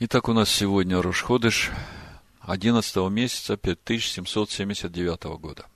[0.00, 1.72] Итак, у нас сегодня Рошходыш
[2.42, 5.66] 11 месяца 5779 года.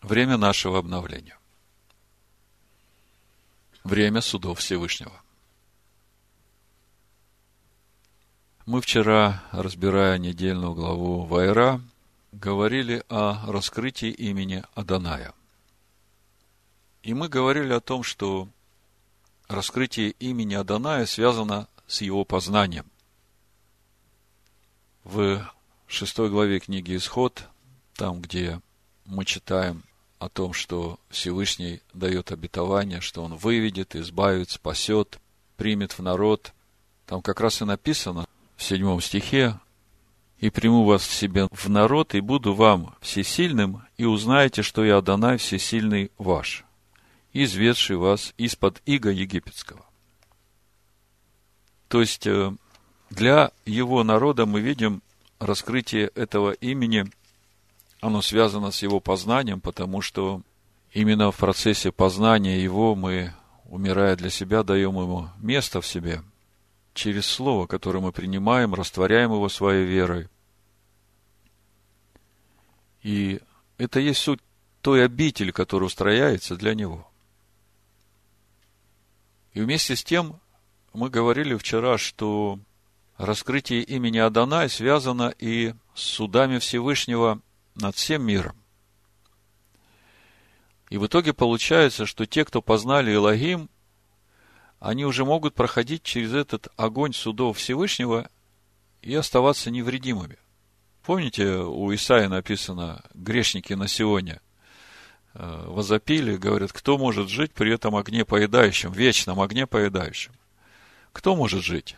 [0.00, 1.38] Время нашего обновления.
[3.84, 5.22] Время судов Всевышнего.
[8.64, 11.82] Мы вчера, разбирая недельную главу Вайра,
[12.32, 15.34] говорили о раскрытии имени Аданая.
[17.02, 18.48] И мы говорили о том, что
[19.54, 22.86] раскрытие имени Аданая связано с его познанием.
[25.04, 25.46] В
[25.86, 27.44] шестой главе книги Исход,
[27.94, 28.60] там, где
[29.04, 29.84] мы читаем
[30.18, 35.18] о том, что Всевышний дает обетование, что Он выведет, избавит, спасет,
[35.56, 36.52] примет в народ.
[37.06, 39.60] Там как раз и написано в седьмом стихе,
[40.38, 44.98] «И приму вас в себе в народ, и буду вам всесильным, и узнаете, что я
[44.98, 46.64] Адонай всесильный ваш,
[47.34, 49.84] изведший вас из-под иго египетского».
[51.88, 52.52] То есть, э,
[53.10, 55.02] для его народа мы видим
[55.38, 57.06] раскрытие этого имени,
[58.00, 60.42] оно связано с его познанием, потому что
[60.92, 63.32] именно в процессе познания его мы,
[63.66, 66.22] умирая для себя, даем ему место в себе
[66.94, 70.28] через слово, которое мы принимаем, растворяем его своей верой.
[73.02, 73.40] И
[73.76, 74.40] это есть суть
[74.80, 77.10] той обители, которая устрояется для него.
[79.54, 80.40] И вместе с тем
[80.92, 82.58] мы говорили вчера, что
[83.16, 87.40] раскрытие имени Адонай связано и с судами Всевышнего
[87.76, 88.56] над всем миром.
[90.90, 93.70] И в итоге получается, что те, кто познали Элогим,
[94.80, 98.28] они уже могут проходить через этот огонь судов Всевышнего
[99.02, 100.36] и оставаться невредимыми.
[101.04, 104.40] Помните, у Исаия написано «грешники на сегодня»
[105.34, 110.32] возопили, говорят, кто может жить при этом огне поедающем, вечном огне поедающем?
[111.12, 111.96] Кто может жить?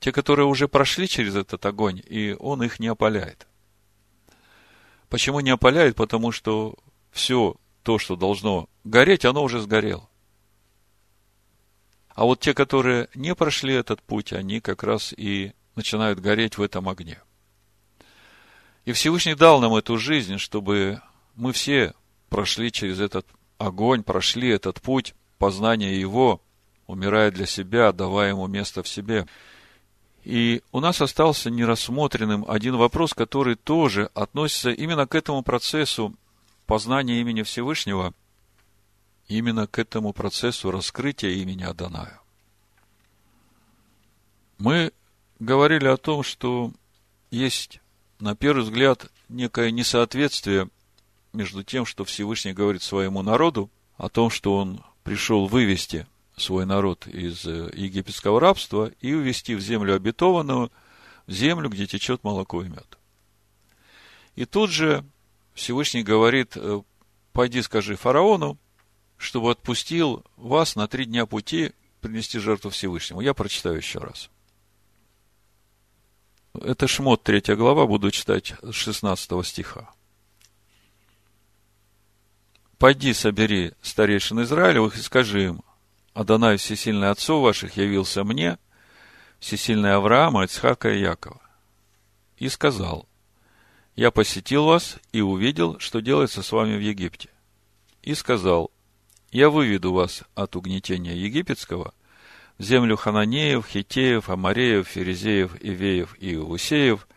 [0.00, 3.46] Те, которые уже прошли через этот огонь, и он их не опаляет.
[5.08, 5.96] Почему не опаляет?
[5.96, 6.76] Потому что
[7.10, 10.08] все то, что должно гореть, оно уже сгорело.
[12.14, 16.62] А вот те, которые не прошли этот путь, они как раз и начинают гореть в
[16.62, 17.20] этом огне.
[18.84, 21.00] И Всевышний дал нам эту жизнь, чтобы
[21.34, 21.94] мы все
[22.28, 23.26] прошли через этот
[23.58, 26.40] огонь, прошли этот путь познания Его,
[26.86, 29.26] умирая для себя, давая Ему место в себе.
[30.24, 36.14] И у нас остался нерассмотренным один вопрос, который тоже относится именно к этому процессу
[36.66, 38.14] познания имени Всевышнего–
[39.28, 42.20] именно к этому процессу раскрытия имени Адоная.
[44.58, 44.92] Мы
[45.38, 46.72] говорили о том, что
[47.30, 47.80] есть,
[48.20, 50.68] на первый взгляд, некое несоответствие
[51.34, 56.06] между тем, что Всевышний говорит своему народу, о том, что он пришел вывести
[56.36, 60.72] свой народ из э, египетского рабства и увести в землю обетованную,
[61.26, 62.98] в землю, где течет молоко и мед.
[64.34, 65.04] И тут же
[65.54, 66.82] Всевышний говорит, э,
[67.32, 68.58] пойди скажи фараону,
[69.16, 73.20] чтобы отпустил вас на три дня пути принести жертву Всевышнему.
[73.20, 74.28] Я прочитаю еще раз.
[76.54, 79.92] Это Шмот, третья глава, буду читать с 16 стиха.
[82.84, 85.62] «Пойди, собери старейшин Израилевых и скажи им,
[86.12, 88.58] Адонай Всесильный Отцов ваших явился мне,
[89.38, 91.40] Всесильный Авраама, Ицхака и Якова,
[92.36, 93.08] и сказал,
[93.96, 97.30] я посетил вас и увидел, что делается с вами в Египте.
[98.02, 98.70] И сказал,
[99.30, 101.94] я выведу вас от угнетения египетского
[102.58, 107.08] в землю хананеев, хитеев, амареев, ферезеев, ивеев и иусеев,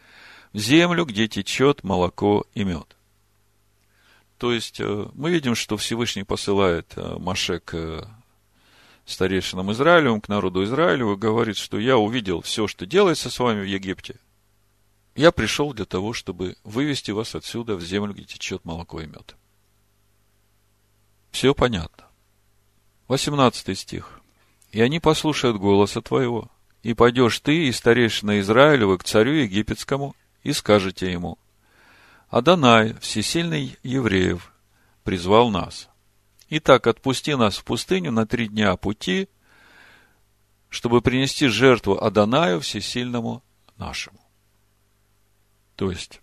[0.54, 2.97] в землю, где течет молоко и мед.
[4.38, 8.04] То есть, э, мы видим, что Всевышний посылает э, Маше к э,
[9.06, 13.62] старейшинам Израилевым, к народу Израилеву, и говорит, что я увидел все, что делается с вами
[13.62, 14.20] в Египте.
[15.16, 19.36] Я пришел для того, чтобы вывести вас отсюда в землю, где течет молоко и мед.
[21.32, 22.06] Все понятно.
[23.08, 24.22] 18 стих.
[24.72, 26.52] «И они послушают голоса твоего,
[26.84, 31.40] и пойдешь ты и старейшина Израилева к царю египетскому, и скажете ему,
[32.30, 34.54] Адонай, всесильный евреев,
[35.04, 35.88] призвал нас.
[36.50, 39.30] Итак, отпусти нас в пустыню на три дня пути,
[40.70, 43.44] чтобы принести жертву Адонаю всесильному
[43.78, 44.20] нашему.
[45.78, 46.22] То есть,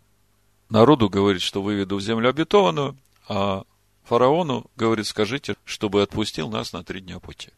[0.68, 3.64] народу говорит, что выведу в землю обетованную, а
[4.02, 7.50] фараону, говорит, скажите, чтобы отпустил нас на три дня пути.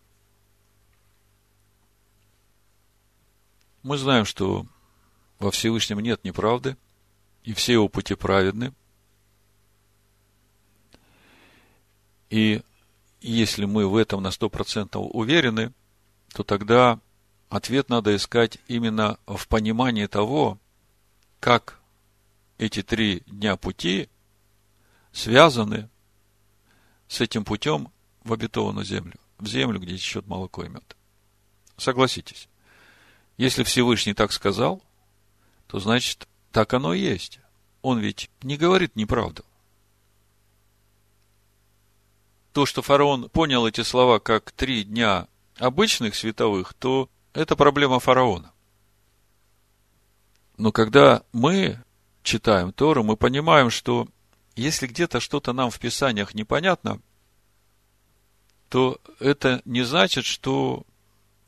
[3.83, 4.67] Мы знаем, что
[5.39, 6.77] во Всевышнем нет неправды,
[7.47, 8.75] и все его пути праведны.
[12.29, 12.61] И
[13.21, 15.73] если мы в этом на сто процентов уверены,
[16.35, 16.99] то тогда
[17.49, 20.59] ответ надо искать именно в понимании того,
[21.39, 21.81] как
[22.59, 24.09] эти три дня пути
[25.13, 25.89] связаны
[27.07, 27.93] с этим путем
[28.25, 30.97] в обетованную землю, в землю, где течет молоко и мед.
[31.77, 32.49] Согласитесь,
[33.37, 34.83] если Всевышний так сказал,
[35.69, 37.39] то значит, так оно и есть.
[37.83, 39.45] Он ведь не говорит неправду.
[42.55, 48.55] То, что фараон понял эти слова как три дня обычных световых, то это проблема фараона.
[50.57, 51.79] Но когда мы
[52.23, 54.09] читаем Тору, мы понимаем, что
[54.55, 57.03] если где-то что-то нам в Писаниях непонятно,
[58.71, 60.87] то это не значит, что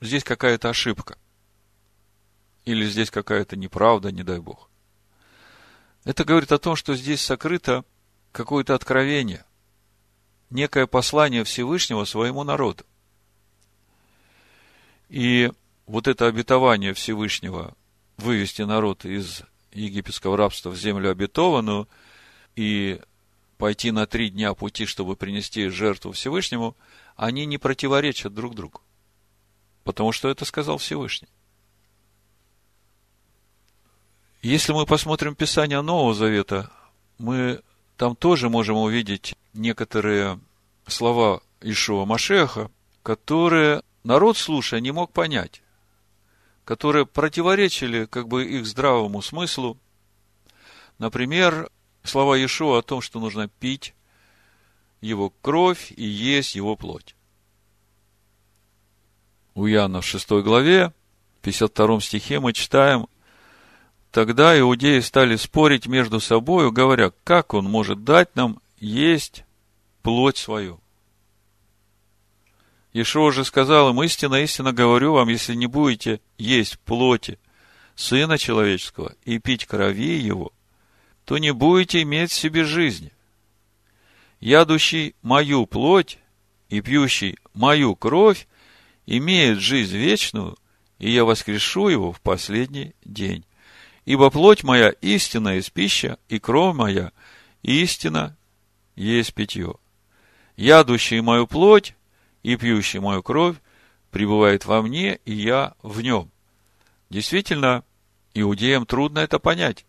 [0.02, 1.16] здесь какая-то ошибка.
[2.66, 4.68] Или здесь какая-то неправда, не дай Бог.
[6.08, 7.84] Это говорит о том, что здесь сокрыто
[8.32, 9.44] какое-то откровение,
[10.49, 12.87] некое послание Всевышнего своему народу.
[15.10, 15.52] И
[15.87, 17.76] вот это обетование Всевышнего
[18.16, 21.87] вывести народ из египетского рабства в землю обетованную
[22.56, 23.02] и
[23.58, 26.75] пойти на три дня пути, чтобы принести жертву Всевышнему,
[27.16, 28.81] они не противоречат друг другу.
[29.84, 31.28] Потому что это сказал Всевышний.
[34.43, 36.70] Если мы посмотрим Писание Нового Завета,
[37.19, 37.61] мы
[37.96, 40.40] там тоже можем увидеть некоторые
[40.87, 42.70] слова Ишуа Машеха,
[43.02, 45.62] которые народ, слушая, не мог понять
[46.69, 49.79] которые противоречили как бы их здравому смыслу.
[50.99, 51.70] Например,
[52.02, 53.94] слова Иешуа о том, что нужно пить
[55.00, 57.17] его кровь и есть его плоть.
[59.55, 60.93] У Иоанна в 6 главе,
[61.41, 63.06] 52 стихе мы читаем,
[64.10, 69.44] Тогда иудеи стали спорить между собой, говоря, как он может дать нам есть
[70.02, 70.81] плоть свою.
[72.94, 77.38] Ишуа же сказал им, истинно, истинно говорю вам, если не будете есть плоти
[77.94, 80.52] Сына Человеческого и пить крови Его,
[81.25, 83.12] то не будете иметь в себе жизни.
[84.40, 86.19] Ядущий мою плоть
[86.70, 88.46] и пьющий мою кровь
[89.05, 90.56] имеет жизнь вечную,
[90.99, 93.44] и я воскрешу его в последний день.
[94.08, 97.12] Ибо плоть моя истина есть пища, и кровь моя
[97.62, 98.38] истина
[98.96, 99.75] есть питье.
[100.56, 101.94] Ядущий мою плоть
[102.43, 103.56] и пьющий мою кровь
[104.10, 106.31] пребывает во мне, и я в нем.
[107.10, 107.84] Действительно,
[108.32, 109.84] иудеям трудно это понять,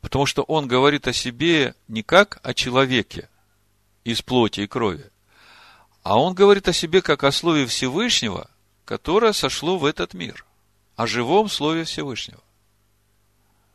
[0.00, 3.28] потому что он говорит о себе не как о человеке
[4.04, 5.04] из плоти и крови,
[6.02, 8.48] а он говорит о себе как о слове Всевышнего,
[8.86, 10.46] которое сошло в этот мир,
[10.96, 12.40] о живом слове Всевышнего.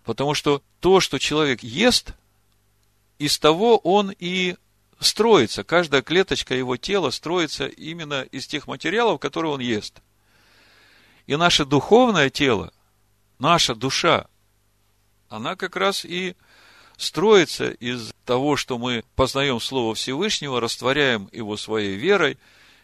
[0.06, 2.14] Потому что то, что человек ест,
[3.18, 4.56] из того он и
[5.00, 10.02] строится, каждая клеточка его тела строится именно из тех материалов, которые он ест.
[11.26, 12.72] И наше духовное тело,
[13.40, 14.28] наша душа,
[15.28, 16.36] она как раз и
[16.98, 22.38] строится из того, что мы познаем Слово Всевышнего, растворяем его своей верой.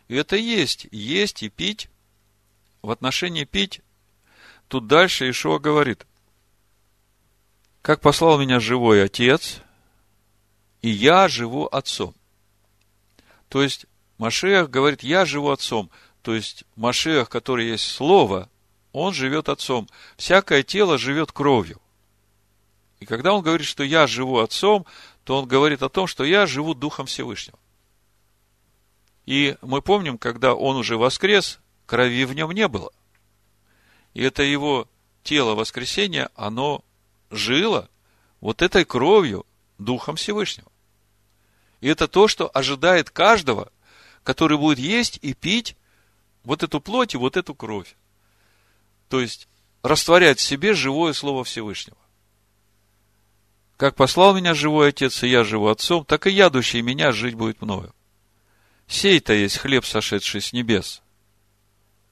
[0.07, 1.87] И это есть, есть и пить.
[2.81, 3.81] В отношении пить,
[4.67, 6.07] тут дальше Ишуа говорит,
[7.81, 9.61] как послал меня живой Отец,
[10.81, 12.15] и я живу отцом.
[13.49, 13.85] То есть,
[14.17, 15.89] Машех говорит, я живу отцом.
[16.21, 18.49] То есть, Машех, который есть Слово,
[18.91, 19.89] он живет отцом.
[20.15, 21.81] Всякое тело живет кровью.
[22.99, 24.85] И когда он говорит, что я живу отцом,
[25.23, 27.57] то он говорит о том, что я живу Духом Всевышнего.
[29.25, 32.91] И мы помним, когда он уже воскрес, крови в нем не было.
[34.13, 34.87] И это его
[35.23, 36.83] тело воскресения, оно
[37.31, 37.89] жило
[38.39, 39.45] вот этой кровью
[39.77, 40.71] Духом Всевышнего.
[41.79, 43.71] И это то, что ожидает каждого,
[44.23, 45.75] который будет есть и пить
[46.43, 47.95] вот эту плоть и вот эту кровь.
[49.09, 49.47] То есть,
[49.81, 51.97] растворять в себе живое Слово Всевышнего.
[53.77, 57.61] Как послал меня живой Отец, и я живу Отцом, так и ядущий меня жить будет
[57.61, 57.93] мною.
[58.87, 61.01] Сей-то есть хлеб, сошедший с небес.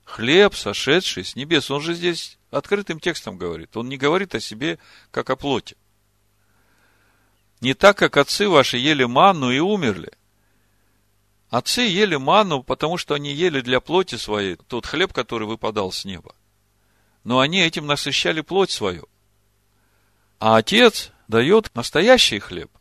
[0.03, 1.69] Хлеб, сошедший с небес.
[1.69, 3.75] Он же здесь открытым текстом говорит.
[3.77, 4.79] Он не говорит о себе,
[5.11, 5.77] как о плоти.
[7.61, 10.11] Не так, как отцы ваши ели манну и умерли.
[11.49, 16.05] Отцы ели манну, потому что они ели для плоти своей тот хлеб, который выпадал с
[16.05, 16.35] неба.
[17.23, 19.07] Но они этим насыщали плоть свою.
[20.39, 22.71] А отец дает настоящий хлеб.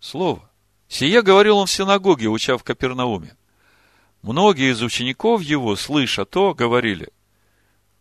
[0.00, 0.48] Слово.
[0.88, 3.36] Сие говорил он в синагоге, уча в Капернауме.
[4.22, 7.10] Многие из учеников его, слыша то, говорили,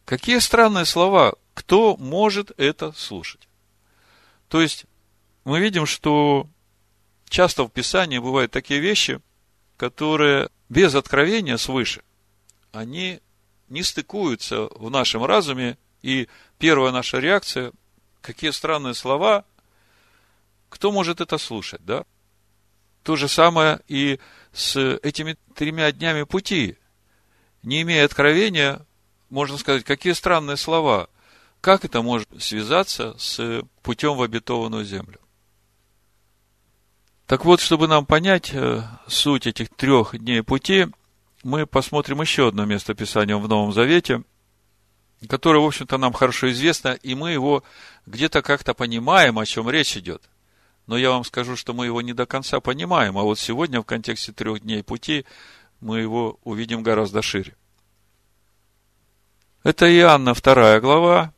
[0.06, 3.48] какие странные слова, кто может это слушать?
[4.48, 4.86] То есть,
[5.44, 6.48] мы видим, что
[7.30, 9.22] часто в Писании бывают такие вещи,
[9.78, 12.04] которые без откровения свыше,
[12.72, 13.22] они
[13.70, 16.28] не стыкуются в нашем разуме, и
[16.60, 17.72] первая наша реакция,
[18.22, 19.46] какие странные слова,
[20.70, 22.06] кто может это слушать, да?
[23.04, 24.20] То же самое и
[24.54, 26.78] с этими тремя днями пути.
[27.64, 28.86] Не имея откровения,
[29.32, 31.10] можно сказать, какие странные слова.
[31.62, 35.20] Как это может связаться с путем в обетованную землю?
[37.26, 40.88] Так вот, чтобы нам понять э, суть этих трех дней пути,
[41.44, 44.24] мы посмотрим еще одно место Писания в Новом Завете,
[45.30, 47.64] которое, в общем-то, нам хорошо известно, и мы его
[48.06, 50.24] где-то как-то понимаем, о чем речь идет.
[50.88, 53.86] Но я вам скажу, что мы его не до конца понимаем, а вот сегодня в
[53.86, 55.26] контексте трех дней пути
[55.80, 57.56] мы его увидим гораздо шире.
[59.64, 61.32] Это Иоанна 2 глава,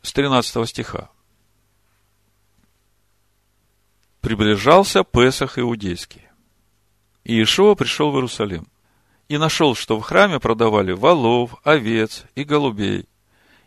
[0.00, 1.10] с 13 стиха.
[4.22, 6.22] Приближался Песах иудейский.
[7.24, 8.66] И Иешуа пришел в Иерусалим
[9.28, 13.06] и нашел, что в храме продавали волов, овец и голубей,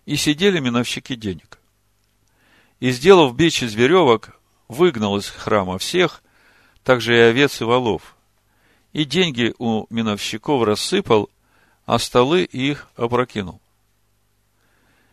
[0.08, 1.60] и сидели миновщики денег.
[2.80, 4.32] И, сделав бич из веревок,
[4.68, 6.24] выгнал из храма всех,
[6.84, 8.16] также и овец и волов,
[8.94, 11.30] и деньги у миновщиков рассыпал,
[11.88, 13.62] а столы их опрокинул.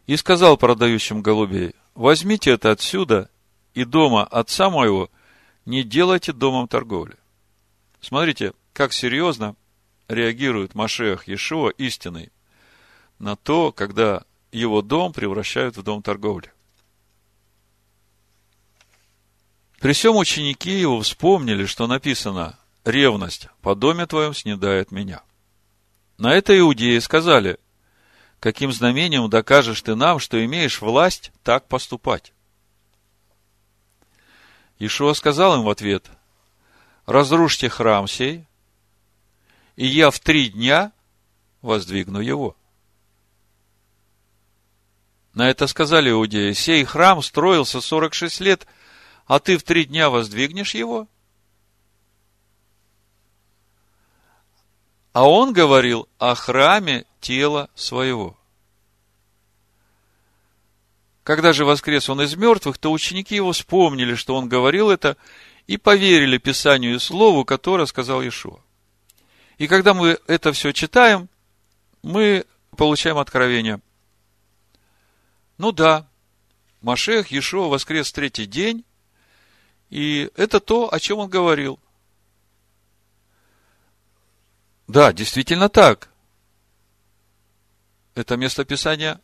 [0.06, 3.30] И сказал продающим голубей, возьмите это отсюда,
[3.74, 5.08] и дома отца моего
[5.64, 7.16] не делайте домом торговли.
[8.00, 9.54] Смотрите, как серьезно
[10.08, 12.32] реагирует Машех Иешуа истиной
[13.20, 16.52] на то, когда его дом превращают в дом торговли.
[19.78, 25.22] При всем ученики его вспомнили, что написано «Ревность по доме твоем снедает меня».
[26.16, 27.58] На это иудеи сказали,
[28.38, 32.32] каким знамением докажешь ты нам, что имеешь власть так поступать?
[34.78, 36.08] Ишуа сказал им в ответ,
[37.06, 38.46] разрушьте храм сей,
[39.76, 40.92] и я в три дня
[41.62, 42.56] воздвигну его.
[45.32, 48.66] На это сказали иудеи, сей храм строился 46 лет,
[49.26, 51.08] а ты в три дня воздвигнешь его?
[55.14, 58.36] А он говорил о храме тела своего.
[61.22, 65.16] Когда же воскрес он из мертвых, то ученики его вспомнили, что он говорил это,
[65.68, 68.58] и поверили Писанию и Слову, которое сказал Иешуа.
[69.56, 71.28] И когда мы это все читаем,
[72.02, 72.44] мы
[72.76, 73.80] получаем откровение.
[75.58, 76.08] Ну да,
[76.80, 78.84] Машех Иешуа воскрес третий день,
[79.90, 81.78] и это то, о чем он говорил.
[84.86, 86.10] Да, действительно так.
[88.14, 89.20] Это местописание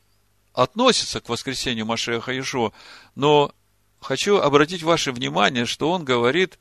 [0.52, 2.72] относится к воскресению Машеха Иешуа,
[3.14, 3.54] но
[4.00, 6.58] хочу обратить ваше внимание, что он говорит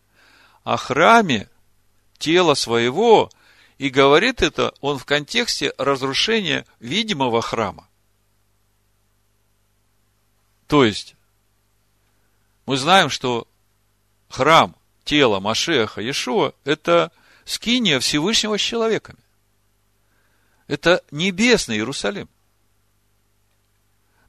[0.63, 1.49] о храме
[2.17, 3.31] тела своего,
[3.77, 7.87] и говорит это он в контексте разрушения видимого храма.
[10.67, 11.15] То есть,
[12.65, 13.47] мы знаем, что
[14.27, 17.11] храм тела Машеха Иешуа– это
[17.49, 19.17] скиния Всевышнего с человеками.
[20.67, 22.29] Это небесный Иерусалим.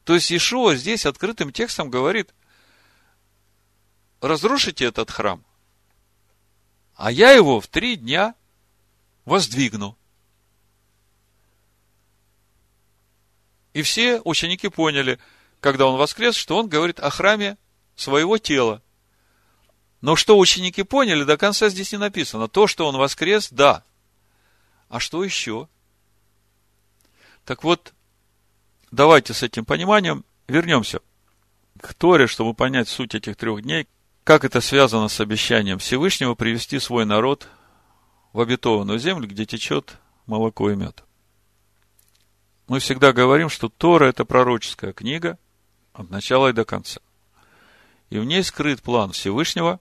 [0.05, 2.33] То есть Иешуа здесь открытым текстом говорит,
[4.23, 5.45] разрушите этот храм,
[6.95, 8.35] а я его в три дня
[9.27, 9.99] воздвигну.
[13.75, 15.21] И все ученики поняли,
[15.61, 17.59] когда он воскрес, что он говорит о храме
[17.97, 18.83] своего тела.
[20.01, 22.49] Но что ученики поняли, до конца здесь не написано.
[22.49, 23.85] То, что он воскрес, да.
[24.89, 25.69] А что еще?
[27.45, 27.93] Так вот,
[28.91, 31.01] давайте с этим пониманием вернемся
[31.81, 33.87] к Торе, чтобы понять суть этих трех дней,
[34.25, 37.49] как это связано с обещанием Всевышнего привести свой народ
[38.33, 41.05] в обетованную землю, где течет молоко и мед.
[42.69, 45.39] Мы всегда говорим, что Тора– это пророческая книга
[45.93, 47.01] от начала и до конца.
[48.11, 49.81] И в ней скрыт план Всевышнего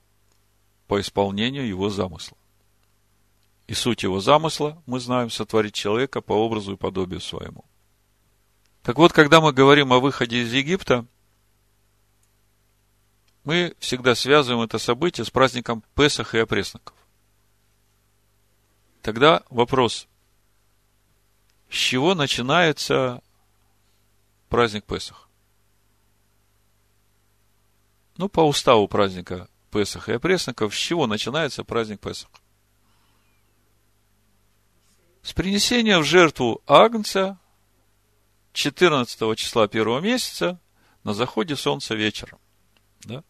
[0.89, 2.35] по исполнению его замысла.
[3.67, 7.63] И суть его замысла, мы знаем, сотворить человека по образу и подобию своему.
[8.81, 11.05] Так вот, когда мы говорим о выходе из Египта,
[13.43, 16.97] мы всегда связываем это событие с праздником Песах и опресноков.
[19.03, 20.07] Тогда вопрос,
[21.69, 23.21] с чего начинается
[24.49, 25.29] праздник Песах?
[28.17, 32.29] Ну, по уставу праздника Песах и опресноков, с чего начинается праздник Песах?
[35.21, 37.37] С принесения в жертву Агнца
[38.53, 40.59] 14 числа первого месяца
[41.03, 42.39] на заходе солнца вечером.
[43.01, 43.23] Да?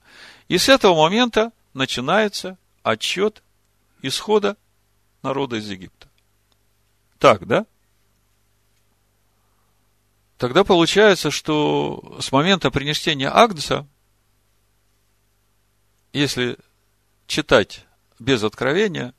[0.47, 3.43] И с этого момента начинается отчет
[4.01, 4.57] исхода
[5.21, 6.09] народа из Египта.
[7.17, 7.65] Так, да?
[10.37, 13.85] Тогда получается, что с момента принесения Агнца,
[16.13, 16.57] если
[17.27, 17.85] читать
[18.19, 19.13] без откровения,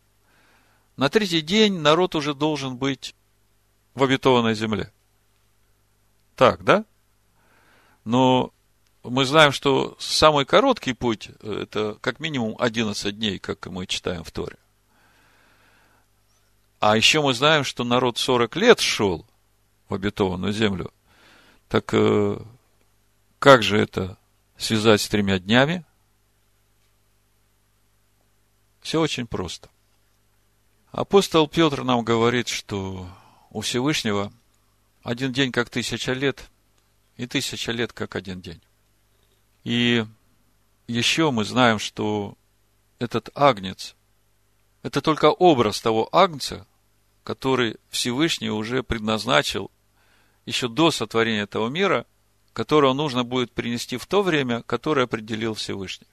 [0.97, 3.14] на третий день народ уже должен быть
[3.94, 4.92] в обетованной земле.
[6.37, 6.85] Так, да?
[8.04, 8.52] Но
[9.02, 14.30] мы знаем, что самый короткий путь– это как минимум 11 дней, как мы читаем в
[14.30, 14.56] Торе.
[16.80, 19.26] А еще мы знаем, что народ 40 лет шел
[19.88, 20.92] в обетованную землю.
[21.68, 22.38] Так э,
[23.38, 24.16] как же это
[24.56, 25.85] связать с тремя днями?
[28.80, 29.68] Все очень просто.
[30.90, 33.08] Апостол Петр нам говорит, что
[33.50, 34.32] у Всевышнего
[35.02, 36.50] один день как тысяча лет,
[37.16, 38.60] и тысяча лет как один день.
[39.62, 40.04] И
[40.88, 42.37] еще мы знаем, что
[42.99, 43.94] этот агнец–
[44.82, 46.66] это только образ того агнца,
[47.22, 49.70] который Всевышний уже предназначил
[50.46, 52.06] еще до сотворения этого мира,
[52.52, 56.08] которого нужно будет принести в то время, которое определил Всевышний.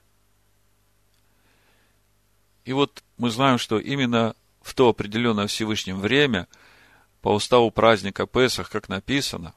[2.68, 6.50] И вот мы знаем, что именно в то определенное Всевышним время,
[7.22, 9.56] по уставу праздника Песах, как написано,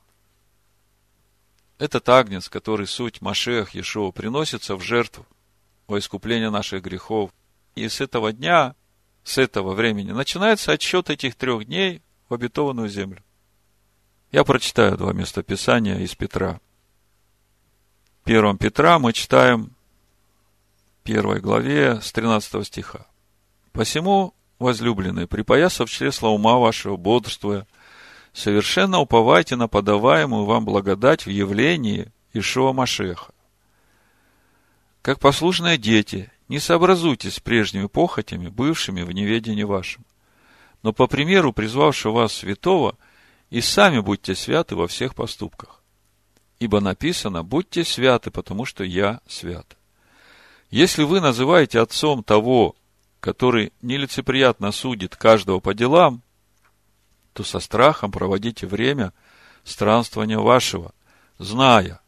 [1.78, 5.26] этот агнец, который суть Машех Иешуа, приносится в жертву
[5.88, 7.32] во искупление наших грехов.
[7.74, 8.76] И с этого дня,
[9.24, 13.24] с этого времени, начинается отсчет этих трех дней в обетованную землю.
[14.30, 16.60] Я прочитаю два места Писания из Петра.
[18.22, 19.74] В первом Петра мы читаем
[21.02, 23.06] первой главе с 13 стиха.
[23.72, 27.66] «Посему, возлюбленные, припоясав чресла ума вашего, бодрствуя,
[28.32, 33.32] совершенно уповайте на подаваемую вам благодать в явлении Ишуа Машеха.
[35.02, 40.04] Как послушные дети, не сообразуйтесь с прежними похотями, бывшими в неведении вашем,
[40.82, 42.96] но по примеру призвавшего вас святого,
[43.48, 45.82] и сами будьте святы во всех поступках.
[46.60, 49.76] Ибо написано, будьте святы, потому что я свят.
[50.70, 52.76] Если вы называете отцом того,
[53.18, 56.22] который нелицеприятно судит каждого по делам,
[57.32, 59.12] то со страхом проводите время
[59.64, 60.92] странствования вашего,
[61.38, 62.00] зная,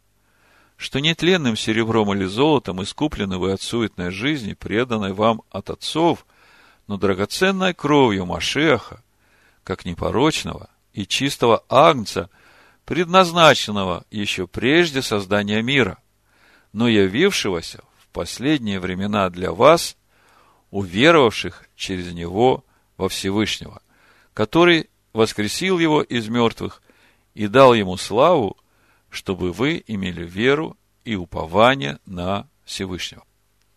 [0.77, 6.25] что нетленным серебром или золотом искуплены вы от суетной жизни, преданной вам от отцов,
[6.87, 9.03] но драгоценной кровью Машеха,
[9.63, 12.29] как непорочного и чистого агнца,
[12.85, 15.97] предназначенного еще прежде создания мира,
[16.71, 19.97] но явившегося последние времена для вас–
[20.73, 22.65] уверовавших через него
[22.97, 23.83] во Всевышнего,
[24.33, 26.81] который воскресил его из мертвых
[27.35, 28.57] и дал ему славу,
[29.11, 33.23] чтобы вы имели веру и упование на Всевышнего.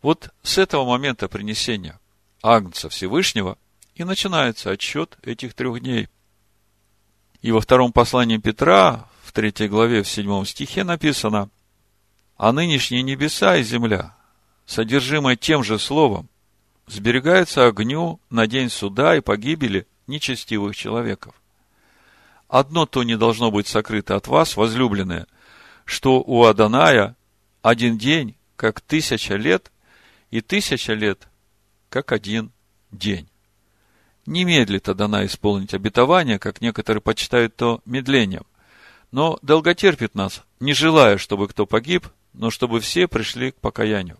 [0.00, 2.00] Вот с этого момента принесения
[2.42, 3.58] Агнца Всевышнего
[3.94, 6.08] и начинается отсчет этих трех дней.
[7.42, 11.50] И во втором послании Петра, в третьей главе, в седьмом стихе написано,
[12.38, 14.16] «А нынешние небеса и земля,
[14.66, 16.28] содержимое тем же словом,
[16.86, 21.34] сберегается огню на день суда и погибели нечестивых человеков.
[22.48, 25.26] Одно то не должно быть сокрыто от вас, возлюбленные,
[25.84, 27.16] что у Аданая
[27.62, 29.72] один день, как тысяча лет,
[30.30, 31.28] и тысяча лет,
[31.88, 32.52] как один
[32.90, 33.28] день.
[34.26, 38.44] Не медлит Адана исполнить обетование, как некоторые почитают то медлением,
[39.12, 44.18] но долготерпит нас, не желая, чтобы кто погиб, но чтобы все пришли к покаянию.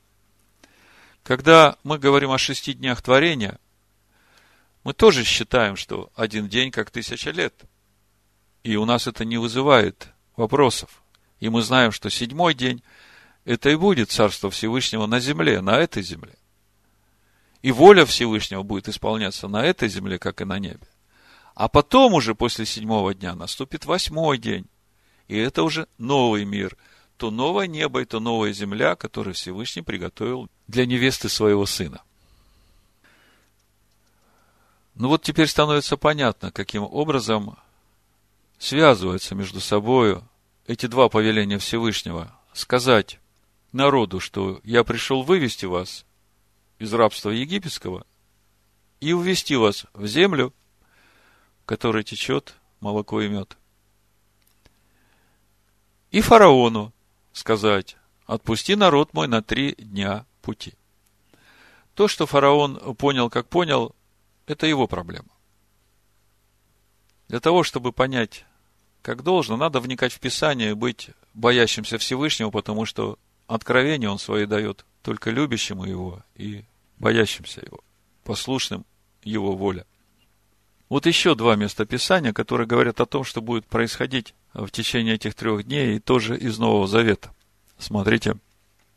[1.27, 3.59] Когда мы говорим о шести днях творения,
[4.85, 7.53] мы тоже считаем, что один день как тысяча лет.
[8.63, 11.03] И у нас это не вызывает вопросов.
[11.41, 12.81] И мы знаем, что седьмой день–
[13.45, 16.37] это и будет Царство Всевышнего на земле, на этой земле.
[17.61, 20.87] И воля Всевышнего будет исполняться на этой земле, как и на небе.
[21.57, 24.67] А потом уже после седьмого дня наступит восьмой день.
[25.27, 26.77] И это уже новый мир–
[27.17, 32.03] то новое небо и то новая земля, которую Всевышний приготовил для невесты своего сына.
[34.95, 37.59] Ну вот теперь становится понятно, каким образом
[38.59, 40.21] связываются между собой
[40.67, 42.33] эти два повеления Всевышнего.
[42.53, 43.21] Сказать
[43.73, 46.07] народу, что я пришел вывести вас
[46.79, 48.07] из рабства египетского
[49.01, 50.55] и увести вас в землю,
[51.63, 53.57] в которой течет молоко и мед.
[56.11, 56.95] И фараону
[57.37, 60.75] сказать, отпусти народ мой на три дня пути.
[61.95, 63.95] То, что фараон понял, как понял,
[64.47, 65.29] это его проблема.
[67.29, 68.47] Для того, чтобы понять,
[69.03, 74.47] как должно, надо вникать в Писание и быть боящимся Всевышнего, потому что откровение он свои
[74.47, 76.65] дает только любящему его и
[76.99, 77.81] боящимся его,
[78.25, 78.87] послушным
[79.23, 79.85] его воля.
[80.89, 85.65] Вот еще два местописания, которые говорят о том, что будет происходить в течение этих трех
[85.65, 87.35] дней, и тоже из Нового Завета.
[87.79, 88.37] Смотрите,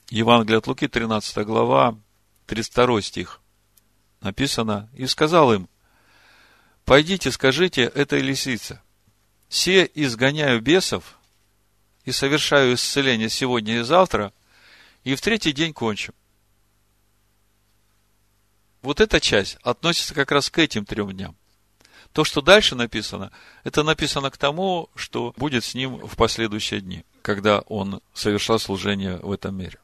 [0.10, 1.97] Евангелие от Луки, 13 глава,
[2.45, 3.41] 32 стих.
[4.21, 5.67] Написано, «И сказал им,
[6.86, 8.82] пойдите, скажите этой лисице,
[9.47, 11.17] все изгоняю бесов
[12.06, 14.32] и совершаю исцеление сегодня и завтра,
[15.04, 16.13] и в третий день кончу.
[18.82, 21.36] Вот эта часть относится как раз к этим трем дням.
[22.13, 23.32] То, что дальше написано,
[23.63, 29.17] это написано к тому, что будет с ним в последующие дни, когда он совершал служение
[29.17, 29.80] в этом мире.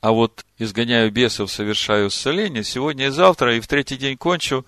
[0.00, 4.66] А вот изгоняю бесов, совершаю исцеление сегодня и завтра, и в третий день кончу,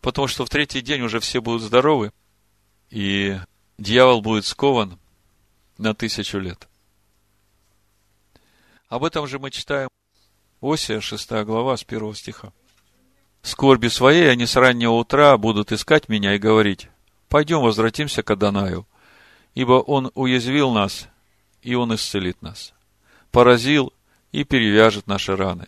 [0.00, 2.12] потому что в третий день уже все будут здоровы,
[2.90, 3.38] и
[3.78, 4.98] дьявол будет скован
[5.78, 6.68] на тысячу лет.
[8.88, 9.88] Об этом же мы читаем
[10.60, 12.52] Осия, 6 глава, с 1 стиха
[13.42, 16.88] скорби своей они с раннего утра будут искать меня и говорить,
[17.28, 18.86] пойдем возвратимся к Адонаю,
[19.54, 21.08] ибо он уязвил нас,
[21.60, 22.72] и он исцелит нас,
[23.30, 23.92] поразил
[24.30, 25.66] и перевяжет наши раны,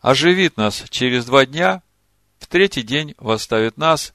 [0.00, 1.82] оживит нас через два дня,
[2.38, 4.14] в третий день восставит нас,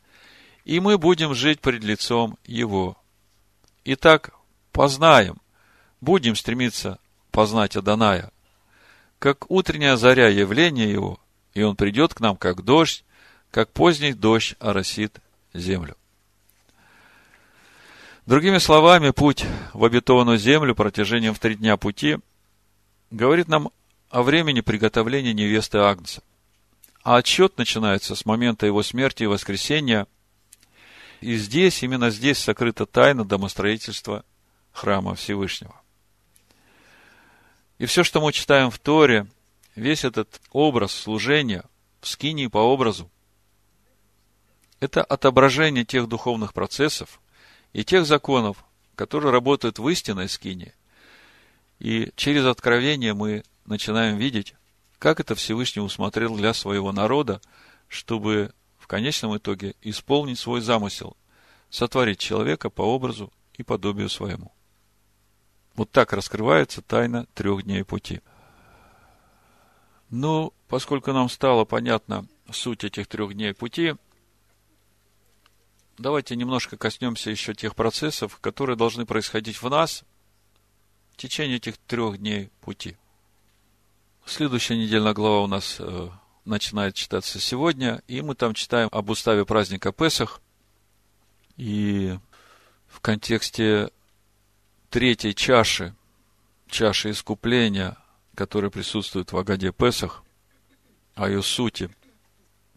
[0.66, 2.98] и мы будем жить пред лицом Его.
[3.84, 4.32] Итак,
[4.72, 5.42] познаем,
[6.02, 7.00] будем стремиться
[7.32, 8.32] познать Адоная,
[9.18, 11.20] как утренняя заря явления Его–
[11.54, 13.04] и он придет к нам, как дождь,
[13.50, 15.20] как поздний дождь оросит
[15.54, 15.96] землю.
[18.26, 22.18] Другими словами, путь в обетованную землю протяжением в три дня пути
[23.10, 23.72] говорит нам
[24.10, 26.22] о времени приготовления невесты Агнца.
[27.04, 30.08] А отсчет начинается с момента его смерти и воскресения.
[31.20, 34.24] И здесь, именно здесь сокрыта тайна домостроительства
[34.72, 35.76] храма Всевышнего.
[37.80, 39.26] И все, что мы читаем в Торе–
[39.82, 41.64] весь этот образ служения
[42.02, 43.10] в скинии по образу,
[44.80, 47.20] это отображение тех духовных процессов
[47.74, 48.64] и тех законов,
[48.96, 50.76] которые работают в истинной скине.
[51.80, 54.54] И через откровение мы начинаем видеть,
[55.00, 57.42] как это Всевышний усмотрел для своего народа,
[57.88, 61.18] чтобы в конечном итоге исполнить свой замысел,
[61.72, 64.52] сотворить человека по образу и подобию своему.
[65.76, 68.22] Вот так раскрывается тайна трех дней пути–
[70.12, 73.96] ну, поскольку нам стало понятна суть этих трех дней пути,
[75.98, 80.04] давайте немножко коснемся еще тех процессов, которые должны происходить в нас
[81.14, 82.98] в течение этих трех дней пути.
[84.26, 86.10] Следующая недельная глава у нас э,
[86.44, 90.42] начинает читаться сегодня, и мы там читаем об уставе праздника Песах.
[91.56, 92.18] И
[92.88, 93.92] в контексте
[94.90, 95.96] третьей чаши,
[96.68, 97.98] чаши искупления,
[98.36, 100.24] которые присутствуют в Агаде Песах,
[101.16, 101.90] о ее сути.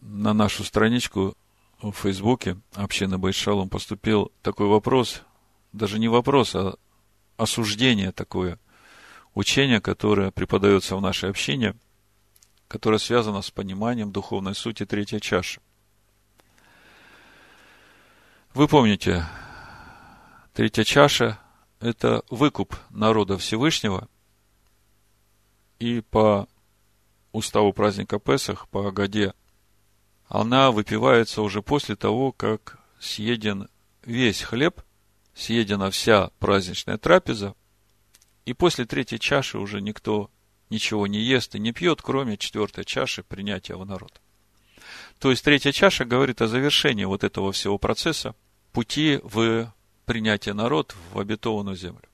[0.00, 1.36] На нашу страничку
[1.80, 5.22] в Фейсбуке общины Байшалом поступил такой вопрос,
[5.72, 6.76] даже не вопрос, а
[7.36, 8.58] осуждение такое,
[9.34, 11.74] учение, которое преподается в нашей общине,
[12.68, 15.60] которое связано с пониманием духовной сути третьей чаши.
[18.52, 19.26] Вы помните,
[20.52, 21.40] третья чаша–
[21.80, 24.08] это выкуп народа Всевышнего
[25.84, 26.48] и по
[27.32, 29.34] уставу праздника Песах, по Агаде,
[30.28, 33.68] она выпивается уже после того, как съеден
[34.02, 34.80] весь хлеб,
[35.34, 37.54] съедена вся праздничная трапеза,
[38.46, 40.30] и после третьей чаши уже никто
[40.70, 44.22] ничего не ест и не пьет, кроме четвертой чаши принятия в народ.
[45.18, 48.34] То есть третья чаша говорит о завершении вот этого всего процесса,
[48.72, 49.70] пути в
[50.06, 52.08] принятие народ в обетованную землю.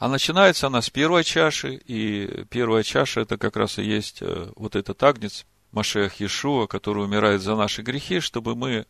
[0.00, 4.50] А начинается она с первой чаши, и первая чаша это как раз и есть э,
[4.56, 8.86] вот этот агнец, Машех Иешуа, который умирает за наши грехи, чтобы мы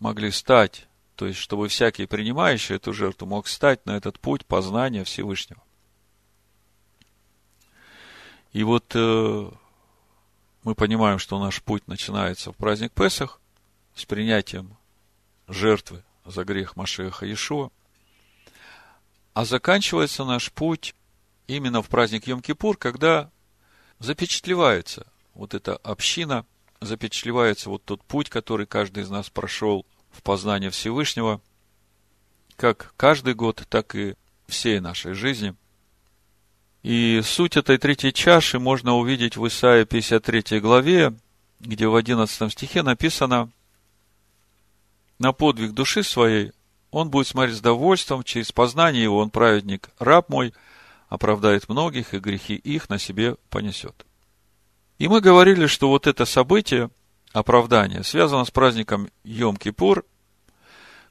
[0.00, 0.86] могли стать,
[1.16, 5.62] то есть чтобы всякий принимающий эту жертву мог стать на этот путь познания Всевышнего.
[8.52, 9.50] И вот э,
[10.62, 13.40] мы понимаем, что наш путь начинается в праздник Песах
[13.94, 14.76] с принятием
[15.46, 17.70] жертвы за грех Машеха Иешуа.
[19.38, 20.96] А заканчивается наш путь
[21.46, 23.30] именно в праздник Йом-Кипур, когда
[24.00, 26.44] запечатлевается вот эта община,
[26.80, 31.40] запечатлевается вот тот путь, который каждый из нас прошел в познание Всевышнего,
[32.56, 34.16] как каждый год, так и
[34.48, 35.54] всей нашей жизни.
[36.82, 41.14] И суть этой третьей чаши можно увидеть в Исаии 53 главе,
[41.60, 43.52] где в 11 стихе написано
[45.20, 46.50] «На подвиг души своей
[46.90, 50.54] он будет смотреть с довольством, через познание его он праведник, раб мой,
[51.08, 54.06] оправдает многих, и грехи их на себе понесет.
[54.98, 56.90] И мы говорили, что вот это событие,
[57.32, 60.04] оправдание, связано с праздником Йом-Кипур,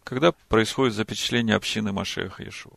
[0.04, 2.74] когда происходит запечатление общины Машеха Иешуа.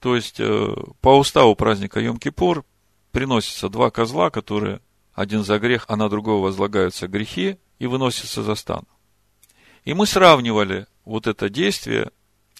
[0.00, 2.64] То есть, э, по уставу праздника Йом-Кипур
[3.12, 4.80] приносятся два козла, которые
[5.14, 8.84] один за грех, а на другого возлагаются грехи и выносятся за стан.
[9.84, 12.10] И мы сравнивали вот это действие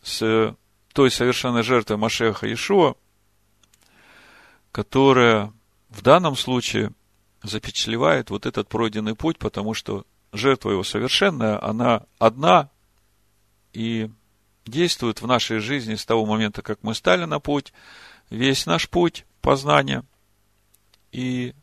[0.03, 0.57] с
[0.93, 2.95] той совершенной жертвой Машеха Иешуа,
[4.73, 5.53] которая
[5.89, 6.93] в данном случае
[7.43, 12.71] запечатлевает вот этот пройденный путь, потому что жертва его совершенная, она одна
[13.73, 14.11] и
[14.65, 17.73] действует в нашей жизни с того момента, как мы стали на путь,
[18.31, 20.05] весь наш путь познания.
[21.11, 21.55] И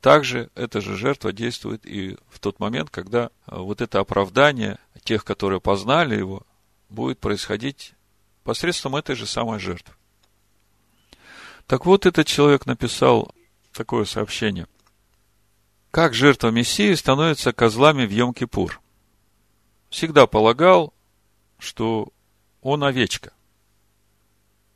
[0.00, 5.60] также эта же жертва действует и в тот момент, когда вот это оправдание тех, которые
[5.60, 6.46] познали его,
[6.88, 7.94] будет происходить
[8.42, 9.94] посредством этой же самой жертвы.
[11.66, 13.34] Так вот, этот человек написал
[13.72, 14.66] такое сообщение.
[15.90, 18.72] Как жертва Мессии становится козлами в Йом-Кипур?
[19.90, 20.92] Всегда полагал,
[21.58, 22.12] что
[22.60, 23.32] он овечка.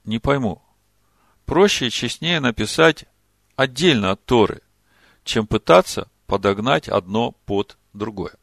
[0.05, 0.63] Не пойму.
[1.45, 3.07] Проще и честнее написать
[3.57, 4.63] отдельно от Торы,
[5.25, 8.35] чем пытаться подогнать одно под другое.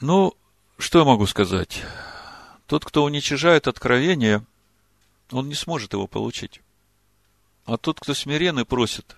[0.00, 0.36] Ну,
[0.76, 1.82] что я могу сказать?
[2.66, 4.44] Тот, кто уничижает откровение,
[5.30, 6.60] он не сможет его получить.
[7.64, 9.16] А тот, кто смиренный, просит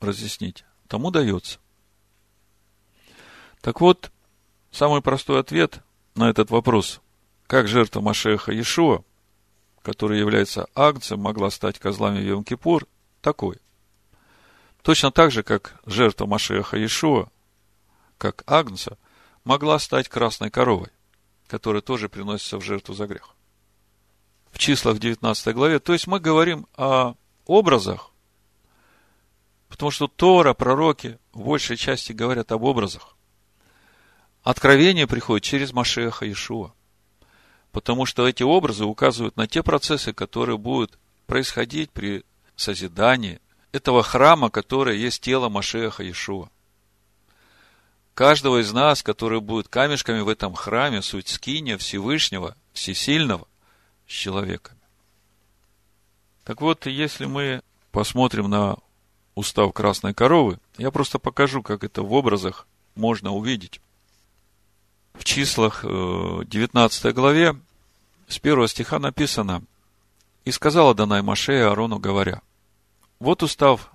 [0.00, 1.58] разъяснить, тому дается.
[3.62, 4.12] Так вот,
[4.70, 5.80] самый простой ответ
[6.14, 7.00] на этот вопрос,
[7.46, 9.04] как жертва Машеха Иешуа,
[9.82, 12.86] который является акцией, могла стать козлами в Йом-Кипур,
[13.22, 13.56] такой.
[14.82, 17.30] Точно так же, как жертва Машеха Иешуа,
[18.18, 18.98] как Агнца,
[19.44, 20.88] могла стать красной коровой,
[21.46, 23.34] которая тоже приносится в жертву за грех.
[24.50, 25.78] В числах 19 главе.
[25.78, 27.14] То есть мы говорим о
[27.46, 28.10] образах,
[29.68, 33.16] потому что Тора, пророки в большей части говорят об образах.
[34.42, 36.72] Откровение приходит через Машеха Иешуа.
[37.72, 43.40] Потому что эти образы указывают на те процессы, которые будут происходить при созидании
[43.72, 46.50] этого храма, который есть тело Машеха Иешуа
[48.14, 53.46] каждого из нас, который будет камешками в этом храме, суть скиния Всевышнего, Всесильного,
[54.06, 54.78] с человеками.
[56.44, 58.76] Так вот, если мы посмотрим на
[59.34, 63.80] устав красной коровы, я просто покажу, как это в образах можно увидеть.
[65.14, 67.56] В числах 19 э, главе
[68.28, 69.62] с первого стиха написано
[70.44, 72.42] «И сказала Данай Маше Аарону, говоря,
[73.20, 73.90] вот устав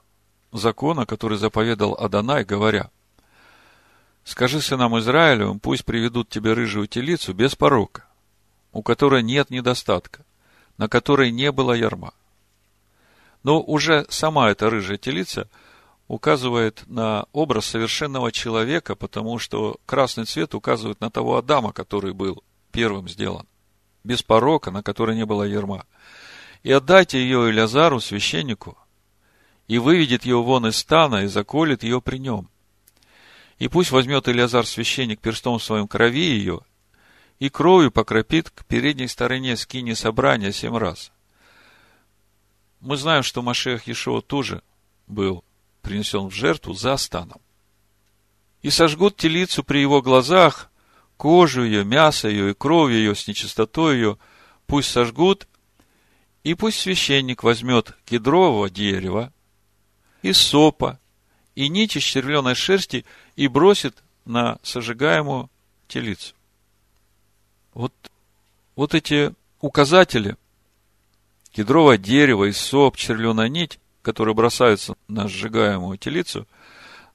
[0.51, 2.89] закона, который заповедал Адонай, говоря,
[4.29, 8.05] Скажи сынам Израилевым, пусть приведут тебе рыжую телицу без порока,
[8.71, 10.23] у которой нет недостатка,
[10.77, 12.13] на которой не было ярма.
[13.41, 15.49] Но уже сама эта рыжая телица
[16.07, 22.43] указывает на образ совершенного человека, потому что красный цвет указывает на того Адама, который был
[22.71, 23.47] первым сделан,
[24.03, 25.87] без порока, на которой не было ярма.
[26.61, 28.77] И отдайте ее Илязару, священнику,
[29.67, 32.47] и выведет ее вон из стана и заколет ее при нем–
[33.59, 36.61] и пусть возьмет Илиазар священник перстом своим крови ее,
[37.39, 41.11] и кровью покропит к передней стороне скини собрания семь раз.
[42.79, 44.61] Мы знаем, что Машех Ешуа тоже
[45.07, 45.43] был
[45.81, 47.41] принесен в жертву за станом.
[48.61, 50.69] И сожгут телицу при его глазах,
[51.17, 54.17] кожу ее, мясо ее и кровь ее с нечистотой ее,
[54.67, 55.47] пусть сожгут,
[56.43, 59.33] и пусть священник возьмет кедрового дерева,
[60.21, 60.99] и сопа,
[61.59, 63.03] и нить из червленой шерсти
[63.35, 65.49] и бросит на сожигаемую
[65.89, 66.33] телицу.
[67.73, 67.93] Вот,
[68.77, 70.37] вот эти указатели,
[71.51, 76.47] кедровое дерево, и соп, червленая нить, которые бросаются на сжигаемую телицу,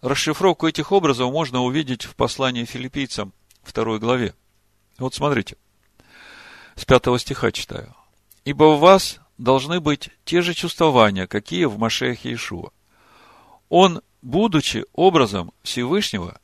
[0.02, 4.35] расшифровку этих образов можно увидеть в послании филиппийцам второй главе.
[4.98, 5.57] Вот смотрите,
[6.76, 7.94] с пятого стиха читаю.
[8.44, 12.72] «Ибо в вас должны быть те же чувствования, какие в Машехе Иешуа.
[13.70, 16.40] Он будучи образом Всевышнего,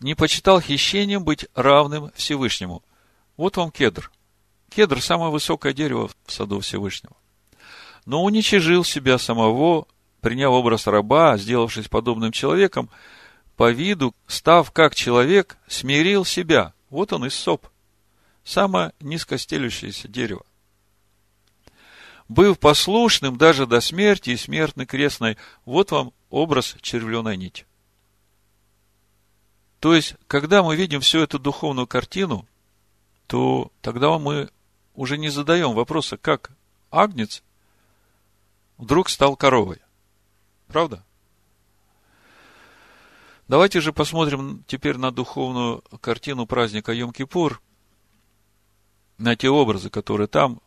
[0.00, 2.82] не почитал хищением быть равным Всевышнему.
[3.36, 4.10] Вот вам кедр.
[4.70, 7.14] Кедр– самое высокое дерево в саду Всевышнего.
[8.06, 9.86] Но уничижил себя самого,
[10.20, 12.88] приняв образ раба, сделавшись подобным человеком,
[13.56, 16.72] по виду, став как человек, смирил себя.
[16.88, 17.68] Вот он и соп.
[18.42, 20.44] Самое низкостелющееся дерево.
[22.32, 27.66] Быв послушным даже до смерти и смертной крестной, вот вам образ червленой нити.
[29.80, 32.48] То есть, когда мы видим всю эту духовную картину,
[33.26, 34.48] то тогда мы
[34.94, 36.52] уже не задаем вопроса, как
[36.90, 37.42] агнец
[38.78, 39.82] вдруг стал коровой.
[40.68, 41.04] Правда?
[43.46, 47.58] Давайте же посмотрим теперь на духовную картину праздника Йом-Кипур
[49.18, 50.62] на те образы, которые там,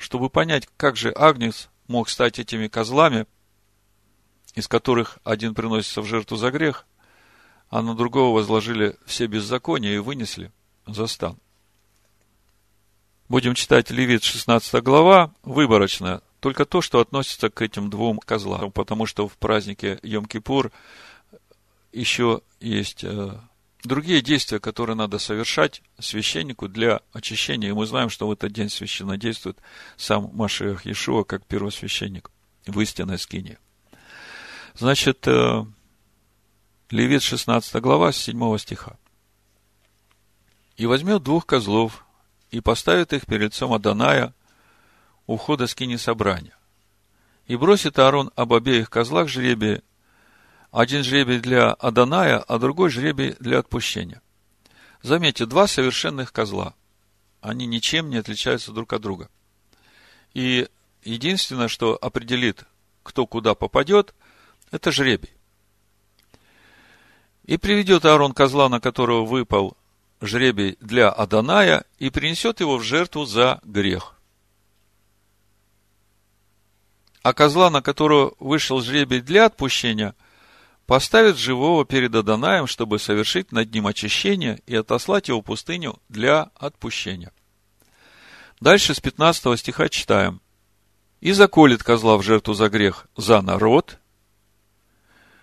[0.00, 3.26] чтобы понять, как же Агнец мог стать этими козлами,
[4.54, 6.86] из которых один приносится в жертву за грех,
[7.68, 10.52] а на другого возложили все беззакония и вынесли
[10.86, 11.38] за стан.
[13.28, 19.04] Будем читать Левит 16 глава, выборочно, только то, что относится к этим двум козлам, потому
[19.04, 20.72] что в празднике Йом-Кипур
[21.92, 23.38] еще есть э,
[23.84, 27.70] другие действия, которые надо совершать священнику для очищения.
[27.70, 29.58] И мы знаем, что в этот день священно действует
[29.96, 32.30] сам Машиах Иешуа, как первосвященник
[32.66, 33.58] в истинной скине.
[34.74, 35.64] Значит, э,
[36.90, 38.98] Левит 16 глава, с 7 стиха.
[40.76, 42.04] «И возьмет двух козлов,
[42.50, 44.34] и поставит их перед лицом Аданая
[45.26, 46.56] у входа скини собрания.
[47.46, 49.82] И бросит Аарон об обеих козлах жребие,
[50.70, 54.22] один жребий для Аданая, а другой жребий для отпущения.
[55.02, 56.74] Заметьте, два совершенных козла.
[57.40, 59.28] Они ничем не отличаются друг от друга.
[60.34, 60.68] И
[61.02, 62.64] единственное, что определит,
[63.02, 64.14] кто куда попадет,
[64.70, 65.30] это жребий.
[67.44, 69.76] И приведет Аарон козла, на которого выпал
[70.20, 74.14] жребий для Аданая, и принесет его в жертву за грех.
[77.22, 80.14] А козла, на которого вышел жребий для отпущения–
[80.90, 86.50] поставит живого перед Аданаем, чтобы совершить над ним очищение и отослать его в пустыню для
[86.56, 87.30] отпущения.
[88.60, 90.40] Дальше с 15 стиха читаем.
[91.20, 94.00] «И заколет козла в жертву за грех за народ,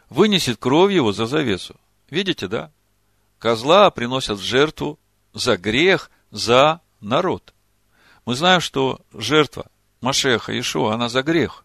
[0.09, 1.77] вынесет кровь его за завесу».
[2.09, 2.69] Видите, да?
[3.39, 4.99] Козла приносят в жертву
[5.33, 7.53] за грех, за народ.
[8.25, 9.67] Мы знаем, что жертва
[10.01, 11.63] Машеха Ишуа, она за грех.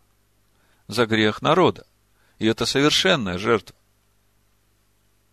[0.87, 1.85] За грех народа.
[2.43, 3.77] И это совершенная жертва.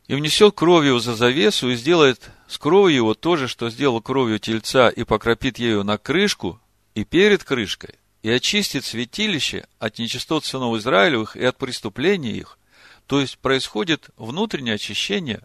[0.06, 4.38] И внесет кровью за завесу и сделает с кровью его то же, что сделал кровью
[4.38, 6.62] тельца, и покропит ею на крышку
[6.94, 12.60] и перед крышкой, и очистит святилище от нечистот сынов Израилевых и от преступлений их.
[13.08, 15.42] То есть происходит внутреннее очищение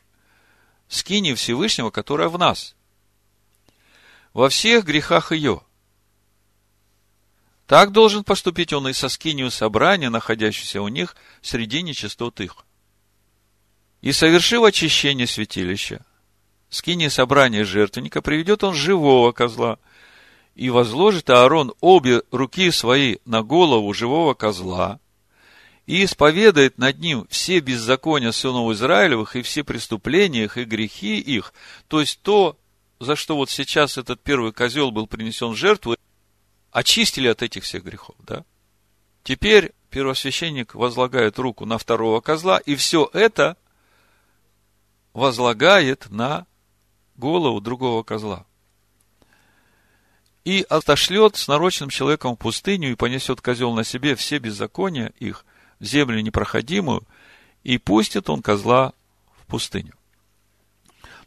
[0.89, 2.77] скини Всевышнего, которая в нас.
[4.35, 5.63] Во всех грехах ее–
[7.67, 12.65] так должен поступить он и со скинию собрания, находящейся у них среди нечистот их.
[14.03, 16.05] И совершив очищение святилища,
[16.69, 19.79] скинии собрания жертвенника, приведет он живого козла,
[20.55, 25.01] и возложит Аарон обе руки свои на голову живого козла,
[25.87, 31.55] и исповедает над ним все беззакония сынов Израилевых и все преступления их и грехи их,
[31.89, 32.59] то есть то,
[33.01, 35.97] за что вот сейчас этот первый козел был принесен в жертву,
[36.75, 38.45] очистили от этих всех грехов, да?
[39.23, 43.57] Теперь первосвященник возлагает руку на второго козла, и все это
[45.15, 46.47] возлагает на
[47.17, 48.45] голову другого козла.
[50.45, 55.47] И отошлет с нарочным человеком в пустыню, и понесет козел на себе все беззакония их
[55.79, 57.07] в землю непроходимую,
[57.63, 58.93] и пустит он козла
[59.39, 59.95] в пустыню.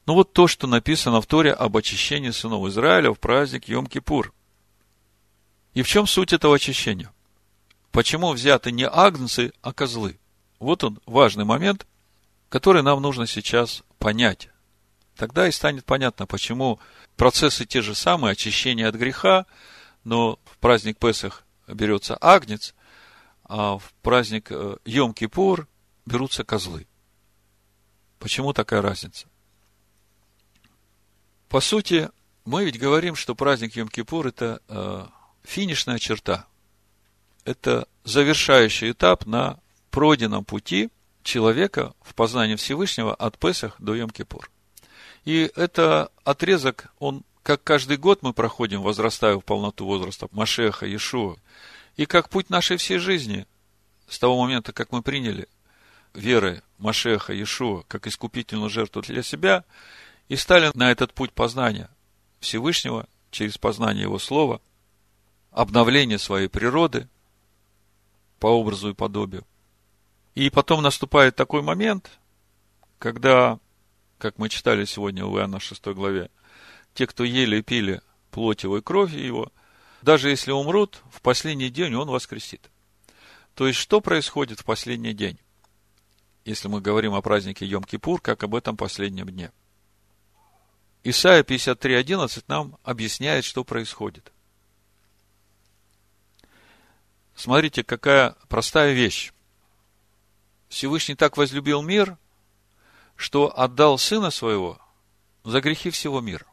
[0.05, 4.31] Ну вот то, что написано в Торе об очищении сынов Израиля в праздник Йом-Кипур.
[5.77, 7.13] И в чем суть этого очищения?
[7.91, 10.17] Почему взяты не агнцы, а козлы?
[10.57, 11.85] Вот он, важный момент,
[12.49, 14.49] который нам нужно сейчас понять.
[15.15, 16.79] Тогда и станет понятно, почему
[17.15, 19.45] процессы те же самые, очищение от греха,
[20.03, 22.73] но в праздник Песах берется агнец,
[23.43, 25.67] а в праздник э, Йом-Кипур
[26.07, 26.87] берутся козлы.
[28.17, 29.27] Почему такая разница?
[31.49, 32.09] По сути,
[32.45, 35.05] мы ведь говорим, что праздник Йом-Кипур– это э,
[35.47, 36.45] финишная черта.
[37.45, 40.89] Это завершающий этап на пройденном пути
[41.23, 44.49] человека в познании Всевышнего от Песах до Йом-Кипур.
[45.23, 51.37] И это отрезок, он, как каждый год мы проходим, возрастая в полноту возраста Машеха, Иешуа,
[51.95, 53.47] и как путь нашей всей жизни,
[54.07, 55.47] с того момента, как мы приняли
[56.13, 59.63] веры Машеха, Иешуа, как искупительную жертву для себя,
[60.27, 61.89] и стали на этот путь познания
[62.39, 64.61] Всевышнего через познание Его Слова,
[65.57, 67.09] обновление своей природы
[68.39, 69.43] по образу и подобию.
[70.35, 72.19] И потом наступает такой момент,
[72.99, 73.57] когда,
[74.19, 76.29] как мы читали сегодня в Иоанна 6 главе,
[76.93, 79.51] те, кто ели и пили плоть его и кровь его,
[80.03, 82.69] даже если умрут, в последний день он воскресит.
[83.55, 85.39] То есть, что происходит в последний день?
[86.45, 89.51] Если мы говорим о празднике Йом-Кипур, как об этом последнем дне.
[91.03, 94.31] Исайя 53.11 нам объясняет, что происходит.
[97.37, 99.31] Смотрите, какая простая вещь.
[100.69, 102.17] Всевышний так возлюбил мир,
[103.15, 104.81] что отдал Сына Своего
[105.43, 106.47] за грехи всего мира.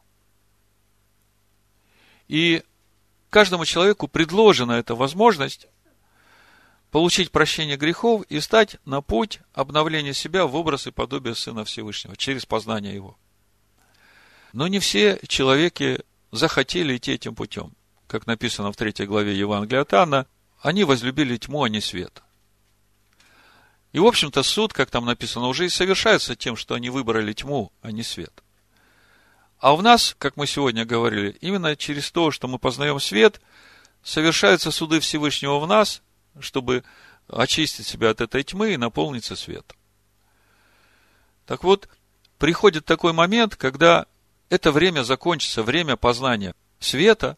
[2.27, 2.63] И
[3.31, 5.67] каждому человеку предложена эта возможность
[6.91, 12.15] получить прощение грехов и стать на путь обновления себя в образ и подобие Сына Всевышнего
[12.15, 13.17] через познание Его.
[14.53, 17.73] Но не все человеки захотели идти этим путем.
[18.05, 20.27] Как написано в третьей главе Евангелия от Анна,
[20.65, 22.23] они возлюбили тьму, а не свет.
[23.91, 27.71] И, в общем-то, суд, как там написано, уже и совершается тем, что они выбрали тьму,
[27.83, 28.33] а не свет.
[29.59, 33.41] А в нас, как мы сегодня говорили, именно через то, что мы познаем свет,
[34.01, 36.01] совершаются суды Всевышнего в нас,
[36.39, 36.83] чтобы
[37.27, 39.77] очистить себя от этой тьмы и наполниться светом.
[41.45, 41.87] Так вот,
[42.39, 44.07] приходит такой момент, когда
[44.49, 47.37] это время закончится, время познания света,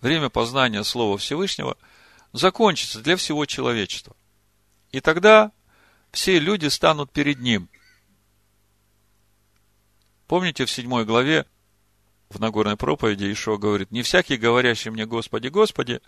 [0.00, 1.76] время познания Слова Всевышнего
[2.32, 4.16] закончится для всего человечества.
[4.92, 5.52] И тогда
[6.12, 7.68] все люди станут перед Ним.
[10.26, 11.46] Помните, в седьмой главе
[12.28, 16.00] в Нагорной проповеди Ишо говорит, не всякий, говорящий мне Господи, Господи,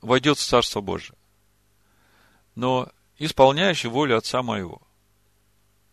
[0.00, 1.16] войдет в Царство Божие
[2.58, 4.82] но исполняющий волю Отца моего.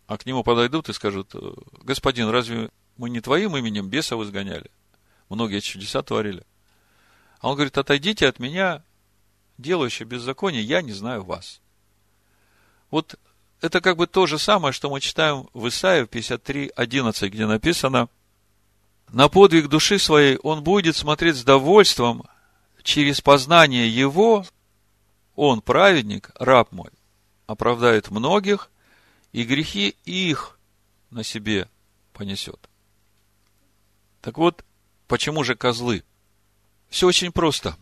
[0.08, 1.36] А к нему подойдут и скажут,
[1.84, 4.72] господин, разве мы не твоим именем бесов изгоняли?
[5.30, 6.44] Многие чудеса творили.
[7.40, 8.84] А он говорит, отойдите от меня,
[9.58, 11.62] делающий беззаконие, я не знаю вас.
[12.92, 13.16] Вот
[13.62, 18.10] это как бы то же самое, что мы читаем в Исаии 53, 11, где написано,
[19.10, 22.24] на подвиг души своей он будет смотреть с довольством
[22.84, 24.46] через познание его
[25.36, 26.92] он, праведник, раб мой,
[27.46, 28.70] оправдает многих,
[29.32, 30.58] и грехи их
[31.10, 31.70] на себе
[32.14, 32.70] понесет.
[34.22, 34.64] Так вот,
[35.08, 36.04] почему же козлы?
[36.90, 37.76] Все очень просто.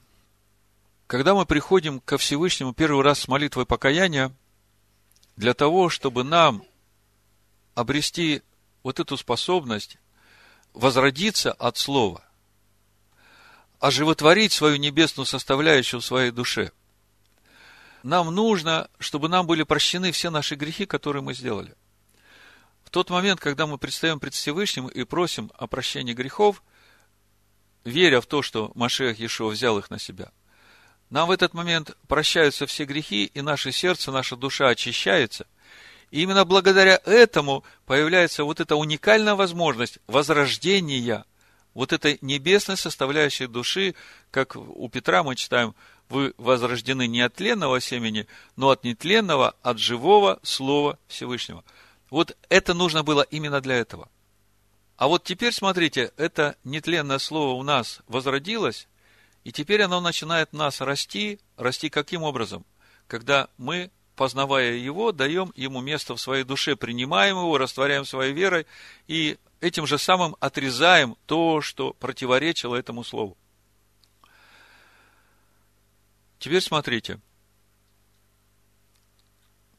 [1.14, 4.36] Когда мы приходим ко Всевышнему первый раз с молитвой покаяния,
[5.36, 6.64] для того, чтобы нам
[7.76, 8.42] обрести
[8.82, 10.00] вот эту способность
[10.74, 12.26] возродиться от Слова,
[13.80, 16.72] оживотворить свою небесную составляющую в своей душе–
[18.02, 21.76] нам нужно, чтобы нам были прощены все наши грехи, которые мы сделали.
[22.84, 26.64] В тот момент, когда мы предстаем пред Всевышним и просим о прощении грехов,
[27.84, 30.32] веря в то, что Машех Ешо взял их на себя,
[31.14, 35.46] нам в этот момент прощаются все грехи, и наше сердце, наша душа очищается.
[36.12, 41.26] И именно благодаря этому появляется вот эта уникальная возможность возрождения
[41.74, 43.96] вот этой небесной составляющей души,
[44.32, 45.76] как у Петра мы читаем–
[46.10, 51.64] вы возрождены не от тленного семени, но от нетленного, от живого Слова Всевышнего.
[52.10, 54.10] Вот это нужно было именно для этого.
[54.98, 58.88] А вот теперь, смотрите, это нетленное слово у нас возродилось,
[59.44, 61.40] и теперь оно начинает нас расти.
[61.58, 62.66] Расти каким образом?
[63.08, 68.66] Когда мы, познавая его, даем ему место в своей душе, принимаем его, растворяем своей верой,
[69.08, 73.38] и этим же самым отрезаем то, что противоречило этому слову.
[76.40, 77.20] Теперь смотрите.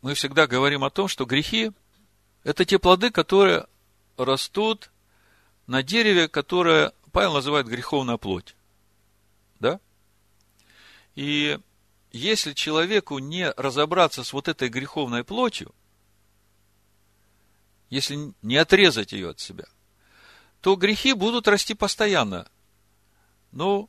[0.02, 1.72] Мы всегда говорим о том, что грехи–
[2.44, 3.66] это те плоды, которые
[4.18, 4.90] растут
[5.66, 8.53] на дереве, которое Павел называет греховная плоть.
[9.60, 9.80] Да?
[11.14, 11.58] И
[12.12, 15.74] если человеку не разобраться с вот этой греховной плотью,
[17.90, 19.66] если не отрезать ее от себя,
[20.60, 22.48] то грехи будут расти постоянно.
[23.52, 23.88] Ну,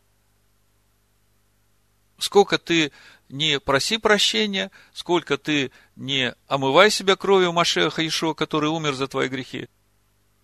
[2.18, 2.92] Сколько ты
[3.28, 9.28] не проси прощения, сколько ты не омывай себя кровью Машеха Ишо, который умер за твои
[9.28, 9.68] грехи.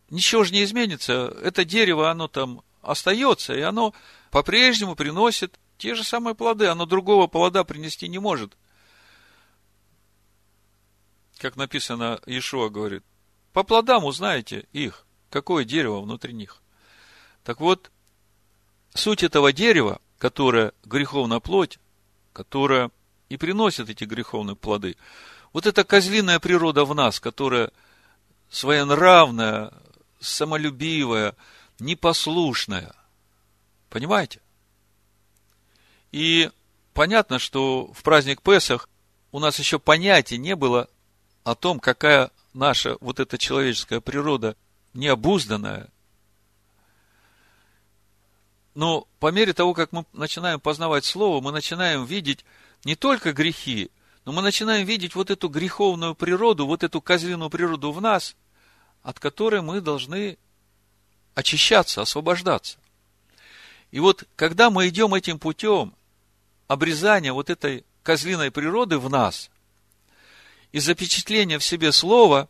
[0.10, 1.34] Ничего же не изменится.
[1.42, 3.94] Это дерево, оно там остается, и оно
[4.32, 6.68] по-прежнему приносит те же самые плоды.
[6.68, 8.58] Оно другого плода принести не может.
[11.38, 13.04] Как написано, Ишуа говорит,
[13.54, 16.62] по плодам узнаете их, какое дерево внутри них.
[17.44, 17.92] Так вот,
[18.96, 21.80] суть этого дерева– которая греховная плоть,
[22.32, 22.92] которая
[23.30, 24.96] и приносит эти греховные плоды.
[25.52, 27.72] Вот эта козлиная природа в нас, которая
[28.52, 29.74] своенравная,
[30.20, 31.36] самолюбивая,
[31.80, 32.94] непослушная.
[33.92, 34.40] Понимаете?
[36.14, 36.50] И
[36.94, 38.88] понятно, что в праздник Песах
[39.34, 40.90] у нас еще понятия не было
[41.44, 44.56] о том, какая наша вот эта человеческая природа
[44.94, 45.90] необузданная,
[48.76, 52.46] но по мере того, как мы начинаем познавать Слово, мы начинаем видеть
[52.86, 53.92] не только грехи,
[54.24, 58.38] но мы начинаем видеть вот эту греховную природу, вот эту козлиную природу в нас,
[59.04, 60.38] от которой мы должны
[61.36, 62.78] очищаться, освобождаться.
[63.92, 65.94] И вот, когда мы идем этим путем
[66.68, 69.50] обрезания вот этой козлиной природы в нас
[70.72, 72.48] и запечатления в себе слова,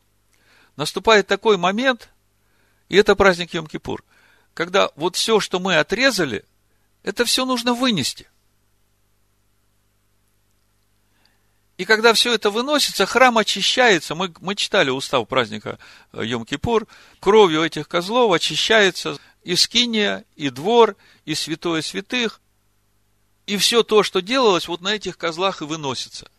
[0.75, 2.09] наступает такой момент,
[2.89, 4.03] и это праздник Йом-Кипур,
[4.53, 6.45] когда вот все, что мы отрезали,
[7.03, 8.27] Это все нужно вынести.
[11.77, 14.13] И когда все это выносится, храм очищается.
[14.13, 15.79] Мы, мы читали устав праздника
[16.13, 16.87] э, Йом-Кипур.
[17.19, 22.41] Кровью этих козлов очищается и скиния, и двор, и святое святых.
[23.47, 26.29] И все то, что делалось, вот на этих козлах и выносится.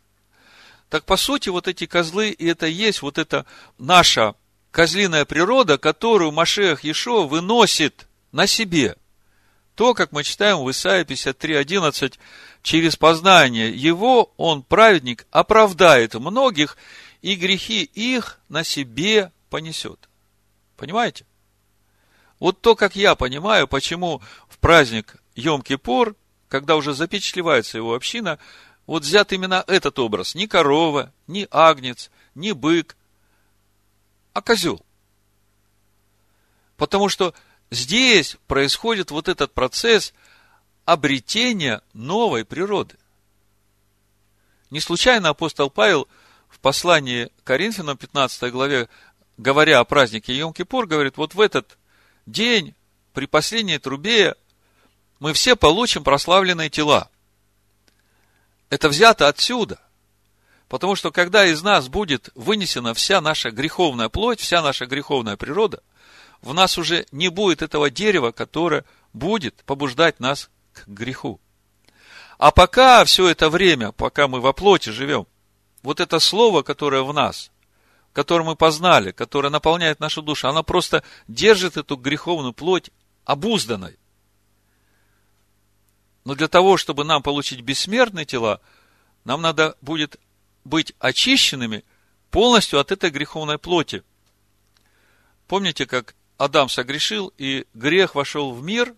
[0.89, 3.47] Так по сути, вот эти козлы, и это есть вот эта
[3.79, 4.35] наша
[4.71, 8.97] козлиная природа, которую Машех Ешо выносит на себе.
[9.75, 12.19] То, как мы читаем в Исаии 53.11,
[12.63, 16.77] через познание его он, праведник, оправдает многих,
[17.23, 20.09] и грехи их на себе понесет.
[20.77, 21.25] Понимаете?
[22.43, 26.17] Вот то, как я понимаю, почему в праздник Йом-Кипур,
[26.49, 28.41] когда уже запечатлевается его община,
[28.85, 30.35] вот взят именно этот образ.
[30.35, 32.97] Не корова, не агнец, не бык,
[34.33, 34.85] а козел.
[36.77, 37.33] Потому что
[37.71, 40.13] здесь происходит вот этот процесс
[40.85, 42.97] обретения новой природы.
[44.71, 46.09] Не случайно апостол Павел
[46.49, 48.89] в послании Коринфянам 15 главе,
[49.37, 51.79] говоря о празднике Йом-Кипур, говорит, вот в этот
[52.27, 52.75] день,
[53.13, 54.35] при последней трубе,
[55.21, 57.09] мы все получим прославленные тела.
[58.71, 59.79] Это взято отсюда.
[60.69, 65.83] Потому что когда из нас будет вынесена вся наша греховная плоть, вся наша греховная природа,
[66.41, 71.41] в нас уже не будет этого дерева, которое будет побуждать нас к греху.
[72.39, 75.27] А пока все это время, пока мы во плоти живем,
[75.83, 77.51] вот это слово, которое в нас,
[78.13, 82.91] которое мы познали, которое наполняет нашу душу, оно просто держит эту греховную плоть
[83.25, 83.99] обузданной.
[86.25, 88.61] Но для того, чтобы нам получить бессмертные тела,
[89.25, 90.21] нам надо будет
[90.65, 91.85] быть очищенными
[92.31, 94.03] полностью от этой греховной плоти.
[95.49, 98.95] Помните, как Адам согрешил, и грех вошел в мир,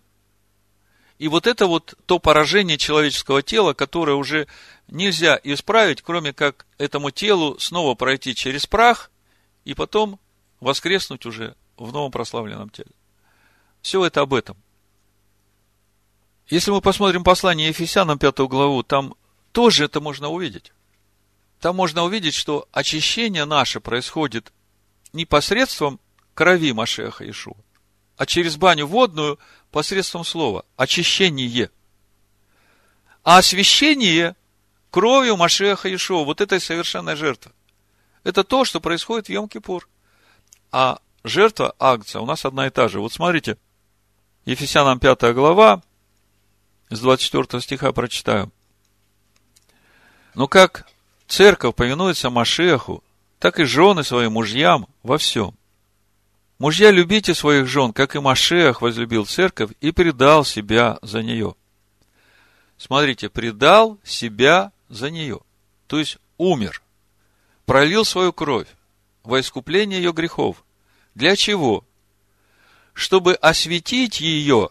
[1.17, 4.47] и вот это вот то поражение человеческого тела, которое уже
[4.87, 9.11] нельзя исправить, кроме как этому телу снова пройти через прах
[9.63, 10.19] и потом
[10.59, 12.91] воскреснуть уже в новом прославленном теле.
[13.81, 14.57] Все это об этом.
[16.47, 19.15] Если мы посмотрим послание Ефесянам, пятую главу, там
[19.51, 20.73] тоже это можно увидеть.
[21.59, 24.51] Там можно увидеть, что очищение наше происходит
[25.13, 25.99] не посредством
[26.33, 27.55] крови Машеха Ишуа,
[28.17, 29.39] а через баню водную
[29.75, 30.63] посредством слова.
[30.77, 31.69] Очищение.
[33.25, 34.37] А освящение
[34.89, 37.51] кровью Машеха Ишуа, вот этой совершенной жертвы.
[38.23, 39.81] Это то, что происходит в Йом-Кипур.
[40.71, 43.01] А жертва акция у нас одна и та же.
[43.01, 43.57] Вот смотрите,
[44.45, 45.81] Ефесянам 5 глава,
[46.89, 48.53] с 24 стиха прочитаю.
[50.35, 50.87] Но как
[51.27, 53.03] церковь повинуется Машеху,
[53.39, 55.53] так и жены своим мужьям во всем.
[56.57, 61.55] Мужья, любите своих жен, как и Машех возлюбил церковь и предал себя за нее.
[62.77, 65.41] Смотрите, предал себя за нее.
[65.87, 66.81] То есть умер.
[67.65, 68.67] Пролил свою кровь
[69.23, 70.63] во искупление ее грехов.
[71.13, 71.83] Для чего?
[72.93, 74.69] Чтобы осветить ее.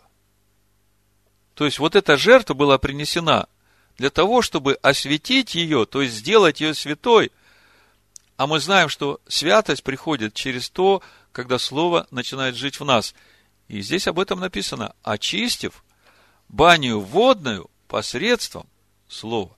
[1.55, 3.47] То есть вот эта жертва была принесена
[3.99, 7.31] для того, чтобы осветить ее, то есть сделать ее святой.
[8.37, 11.03] А мы знаем, что святость приходит через то,
[11.35, 13.13] когда Слово начинает жить в нас.
[13.67, 15.85] И здесь об этом написано, очистив
[16.49, 18.67] баню водную посредством
[19.09, 19.55] Слова.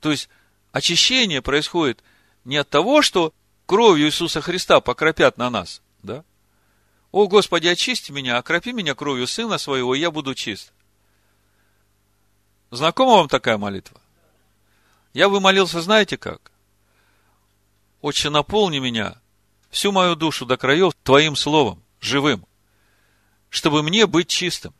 [0.00, 0.28] То есть,
[0.72, 2.02] очищение происходит
[2.44, 3.32] не от того, что
[3.66, 6.24] кровью Иисуса Христа покропят на нас, да?
[7.12, 10.72] О, Господи, очисти меня, окропи меня кровью Сына Своего, и я буду чист.
[12.70, 14.00] Знакома вам такая молитва?
[15.12, 16.50] Я бы молился, знаете как?
[18.00, 19.20] Отче, наполни меня,
[19.70, 22.46] всю мою душу до краев Твоим Словом, живым,
[23.48, 24.74] чтобы мне быть чистым.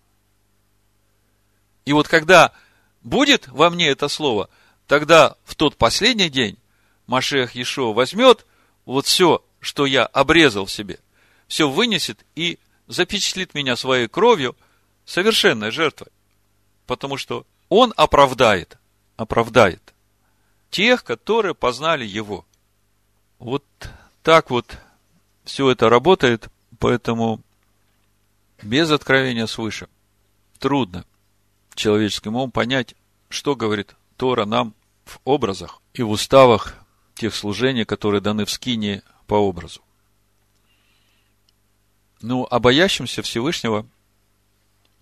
[1.84, 2.52] И вот когда
[3.02, 4.50] будет во мне это Слово,
[4.86, 6.58] тогда в тот последний день
[7.06, 8.46] Машех Ешо возьмет
[8.84, 10.98] вот все, что я обрезал в себе,
[11.46, 14.56] все вынесет и запечатлит меня своей кровью
[15.04, 16.08] совершенной жертвой.
[16.86, 18.78] Потому что он оправдает,
[19.16, 19.94] оправдает
[20.70, 22.44] тех, которые познали его.
[23.38, 23.64] Вот
[24.22, 24.78] так вот
[25.44, 26.48] все это работает,
[26.78, 27.40] поэтому
[28.62, 29.88] без откровения свыше
[30.58, 31.04] трудно
[31.74, 32.94] человеческим умом понять,
[33.28, 36.74] что говорит Тора нам в образах и в уставах
[37.14, 39.80] тех служений, которые даны в скине по образу.
[42.20, 43.86] Ну, а боящимся Всевышнего,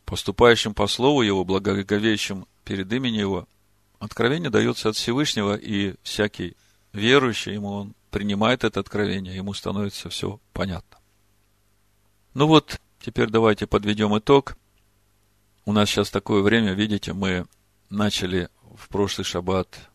[0.04, 3.48] поступающим по слову Его, благоговеющим перед именем Его,
[3.98, 6.56] откровение дается от Всевышнего, и всякий
[6.92, 10.98] верующий ему, он принимает это откровение, ему становится все понятно.
[12.34, 14.56] Ну вот, теперь давайте подведем итог.
[15.64, 17.46] У нас сейчас такое время, видите, мы
[17.90, 19.90] начали в прошлый шаббат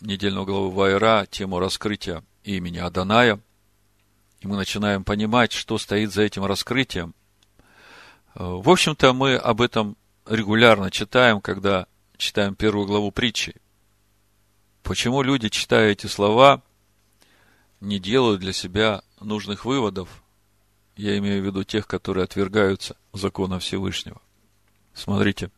[0.00, 3.40] недельного главы Вайра тему раскрытия имени Аданая.
[4.40, 7.14] И мы начинаем понимать, что стоит за этим раскрытием.
[8.34, 9.96] В общем-то, мы об этом
[10.26, 11.86] регулярно читаем, когда
[12.16, 13.56] читаем первую главу притчи.
[14.82, 16.62] Почему люди, читая эти слова,
[17.80, 20.22] не делают для себя нужных выводов?
[20.96, 24.20] Я имею в виду тех, которые отвергаются закона Всевышнего.
[24.92, 25.50] Смотрите,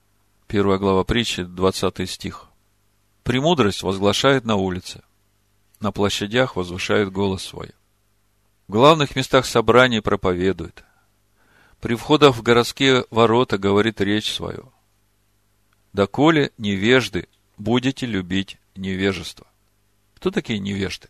[0.47, 2.49] первая глава притчи, 20 стих.
[3.25, 5.03] «Премудрость возглашает на улице,
[5.83, 7.73] на площадях возвышает голос свой.
[8.68, 10.85] В главных местах собраний проповедует.
[11.81, 14.73] При входах в городские ворота говорит речь свою.
[15.93, 19.47] Доколе невежды будете любить невежество.
[20.14, 21.09] Кто такие невежды?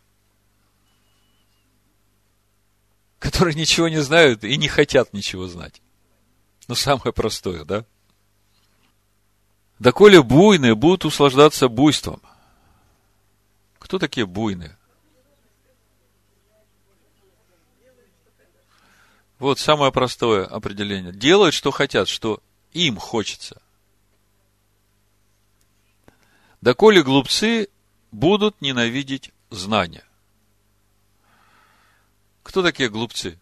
[3.23, 5.81] Которые ничего не знают и не хотят ничего знать.
[6.67, 7.85] Ну, самое простое, да?
[9.79, 12.21] Доколе буйные будут услаждаться буйством.
[13.79, 14.77] Кто такие буйные?
[19.39, 21.13] Вот самое простое определение.
[21.13, 22.43] Делают, что хотят, что
[22.73, 23.63] им хочется.
[26.61, 27.69] Доколе глупцы
[28.11, 30.05] будут ненавидеть знания.
[32.43, 33.39] Кто такие глупцы?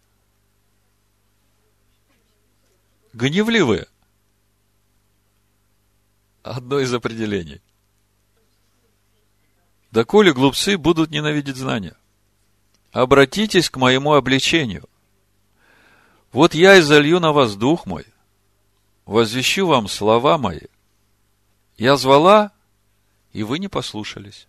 [3.13, 3.87] Гневливые.
[6.43, 7.61] Одно из определений.
[9.91, 11.95] Доколе глупцы будут ненавидеть знания.
[12.91, 14.87] Обратитесь к моему обличению.
[16.31, 18.05] Вот я и залью на вас дух мой,
[19.05, 20.67] возвещу вам слова мои.
[21.77, 22.51] Я звала,
[23.33, 24.47] и вы не послушались.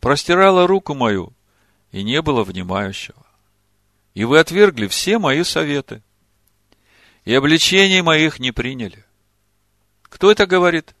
[0.00, 1.32] Простирала руку мою,
[1.96, 3.24] и не было внимающего.
[4.12, 6.02] И вы отвергли все мои советы,
[7.24, 9.02] и обличений моих не приняли.
[10.02, 10.94] Кто это говорит?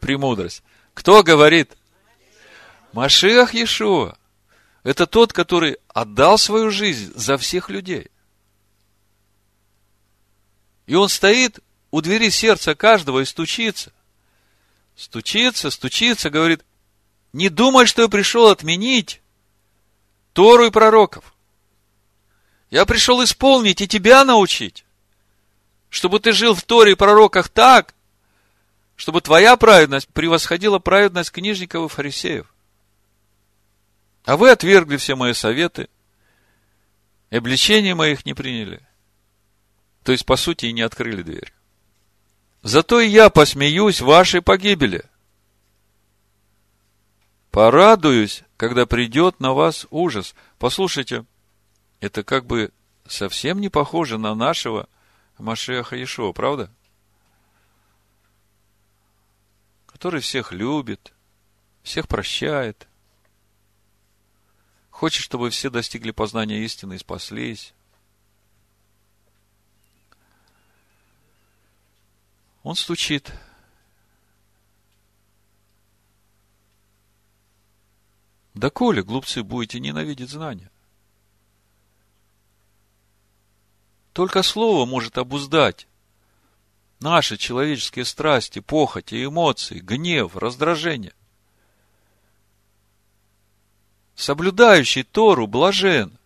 [0.00, 0.62] Премудрость.
[0.92, 1.78] Кто говорит?
[2.92, 4.18] Машиах Иешуа.
[4.82, 8.10] Это тот, который отдал свою жизнь за всех людей.
[10.84, 11.58] И он стоит
[11.90, 13.94] у двери сердца каждого и стучится.
[14.94, 16.66] Стучится, стучится, говорит,
[17.32, 19.20] не думай, что я пришел отменить
[20.32, 21.34] Тору и пророков.
[22.70, 24.84] Я пришел исполнить и тебя научить,
[25.88, 27.94] чтобы ты жил в Торе и пророках так,
[28.94, 32.52] чтобы твоя праведность превосходила праведность книжников и фарисеев.
[34.24, 35.88] А вы отвергли все мои советы,
[37.30, 38.80] и обличения моих не приняли.
[40.02, 41.52] То есть, по сути, и не открыли дверь.
[42.62, 45.04] Зато и я посмеюсь вашей погибели.
[47.50, 50.34] Порадуюсь, когда придет на вас ужас.
[50.58, 51.24] Послушайте,
[52.00, 52.72] это как бы
[53.06, 54.88] совсем не похоже на нашего
[55.38, 56.70] Машеха Иешуа, правда?
[59.86, 61.12] Который всех любит,
[61.82, 62.86] всех прощает,
[64.90, 67.72] хочет, чтобы все достигли познания истины и спаслись.
[72.62, 73.32] Он стучит.
[78.70, 80.70] Да глупцы, будете ненавидеть знания?
[84.12, 85.86] Только слово может обуздать
[87.00, 91.14] наши человеческие страсти, похоти, эмоции, гнев, раздражение.
[94.14, 96.18] Соблюдающий Тору блажен.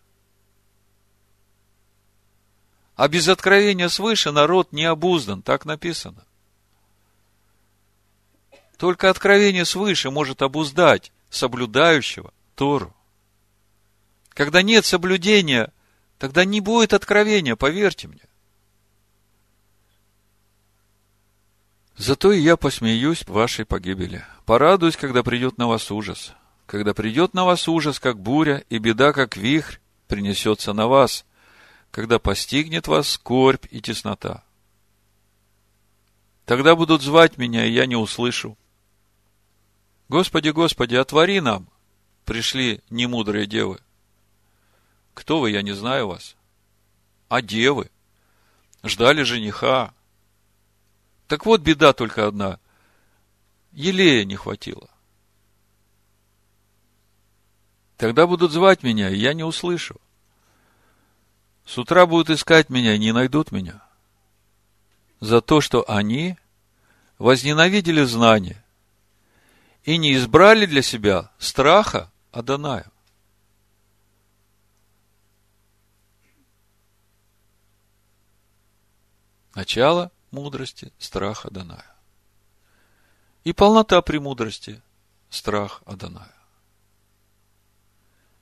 [2.95, 6.25] А без откровения свыше народ не обуздан, так написано.
[8.77, 12.95] Только откровение свыше может обуздать соблюдающего Тору.
[14.29, 15.71] Когда нет соблюдения,
[16.17, 18.21] тогда не будет откровения, поверьте мне.
[21.97, 24.25] Зато и я посмеюсь вашей погибели.
[24.45, 26.33] Порадуюсь, когда придет на вас ужас.
[26.65, 29.77] Когда придет на вас ужас, как буря, и беда, как вихрь,
[30.07, 31.25] принесется на вас,
[31.91, 34.43] когда постигнет вас скорбь и теснота.
[36.45, 38.57] Тогда будут звать меня, и я не услышу.
[40.09, 41.67] Господи, Господи, отвори нам,
[42.25, 43.79] пришли немудрые девы.
[45.13, 46.35] Кто вы, я не знаю вас.
[47.29, 47.89] А девы?
[48.83, 49.93] Ждали жениха.
[51.27, 52.59] Так вот беда только одна.
[53.71, 54.89] Елея не хватило.
[57.97, 59.95] Тогда будут звать меня, и я не услышу.
[61.65, 63.81] С утра будут искать меня и не найдут меня.
[65.21, 66.37] За то, что они
[67.17, 68.62] возненавидели знание
[69.83, 72.89] и не избрали для себя страха Адоная.
[79.53, 81.85] Начало мудрости– страх Аданая.
[83.43, 84.81] И полнота премудрости–
[85.29, 86.33] страх Аданая.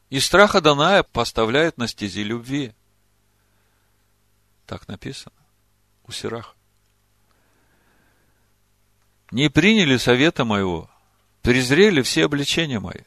[0.09, 2.73] И страх Аданая поставляет на стези любви.
[4.65, 5.35] Так написано
[6.03, 6.55] у Сираха.
[9.31, 10.90] Не приняли совета моего,
[11.41, 13.01] презрели все обличения мои.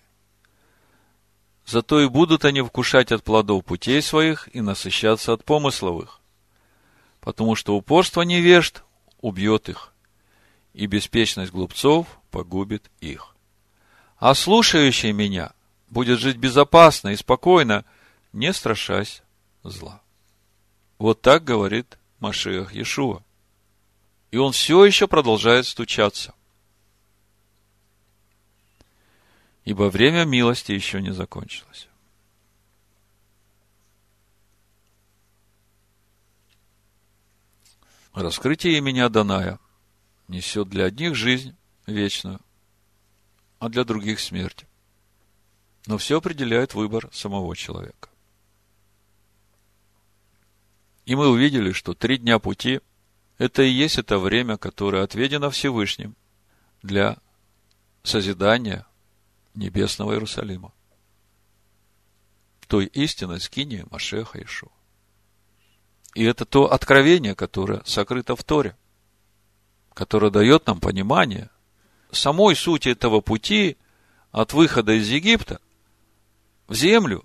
[1.66, 6.20] Зато и будут они вкушать от плодов путей своих и насыщаться от помысловых.
[7.20, 8.82] Потому что упорство невежд
[9.20, 9.94] убьет их,
[10.74, 13.34] и беспечность глупцов погубит их.
[14.18, 15.52] А слушающий меня
[15.88, 17.84] будет жить безопасно и спокойно,
[18.32, 19.22] не страшась
[19.62, 20.02] зла.
[20.98, 23.22] Вот так говорит Машиах Иешуа.
[24.30, 26.34] И он все еще продолжает стучаться.
[29.64, 31.88] Ибо время милости еще не закончилось.
[38.12, 39.58] Раскрытие имени Аданая
[40.28, 41.56] несет для одних жизнь
[41.86, 42.40] вечную,
[43.58, 44.66] а для других смерть.
[45.86, 48.08] Но все определяет выбор самого человека.
[51.06, 52.80] И мы увидели, что три дня пути–
[53.38, 56.14] это и есть это время, которое отведено Всевышним
[56.82, 57.18] для
[58.02, 58.86] созидания
[59.54, 60.72] небесного Иерусалима.
[62.66, 64.70] Той истинной скини Машеха Ишу.
[66.14, 68.76] И это то откровение, которое сокрыто в Торе,
[69.92, 71.50] которое дает нам понимание
[72.10, 73.76] самой сути этого пути
[74.30, 75.60] от выхода из Египта
[76.68, 77.24] в землю,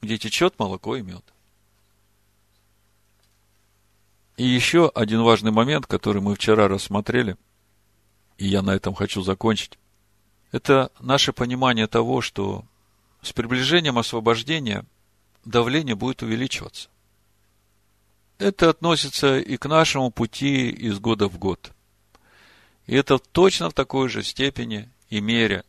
[0.00, 1.24] где течет молоко и мед.
[4.36, 7.36] И еще один важный момент, который мы вчера рассмотрели,
[8.38, 9.78] и я на этом хочу закончить
[10.52, 12.64] это наше понимание того, что
[13.22, 14.84] с приближением освобождения
[15.44, 16.88] давление будет увеличиваться.
[18.38, 21.72] Это относится и к нашему пути из года в год.
[22.86, 25.64] И это точно в такой же степени и мере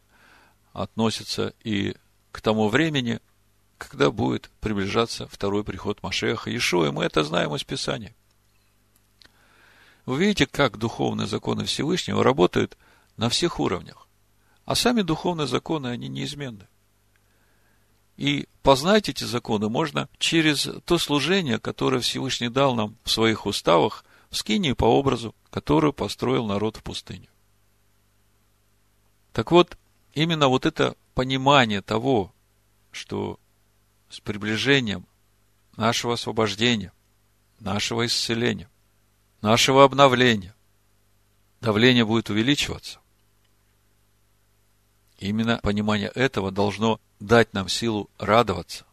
[0.73, 1.95] относится и
[2.31, 3.19] к тому времени,
[3.77, 8.15] когда будет приближаться второй приход Машеха Иешуа, и мы это знаем из Писания.
[10.05, 12.77] Вы видите, как духовные законы Всевышнего работают
[13.15, 14.02] на всех уровнях.
[14.65, 16.67] А сами духовные законы, они неизменны.
[18.15, 24.05] И познать эти законы можно через то служение, которое Всевышний дал нам в своих уставах,
[24.29, 27.29] в скинии по образу, которую построил народ в пустыне.
[29.31, 29.77] Так вот,
[30.13, 32.33] именно вот это понимание того,
[32.91, 33.39] что
[34.09, 35.07] с приближением
[35.75, 36.93] нашего освобождения,
[37.59, 38.69] нашего исцеления,
[39.41, 40.55] нашего обновления,
[41.61, 42.99] давление будет увеличиваться,
[45.23, 48.85] именно понимание этого должно дать нам силу радоваться.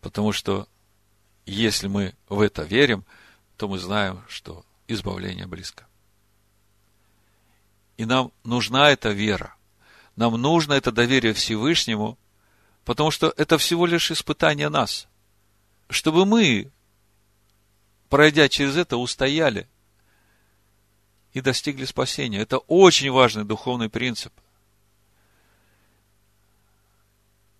[0.00, 0.68] Потому что
[1.46, 3.04] если мы в это верим,
[3.56, 5.86] то мы знаем, что избавление близко.
[7.96, 9.54] И нам нужна эта вера.
[10.16, 12.18] Нам нужно это доверие Всевышнему,
[12.84, 15.06] потому что это всего лишь испытание нас.
[15.88, 16.72] Чтобы мы,
[18.08, 19.68] пройдя через это, устояли
[21.32, 22.40] и достигли спасения.
[22.40, 24.32] Это очень важный духовный принцип–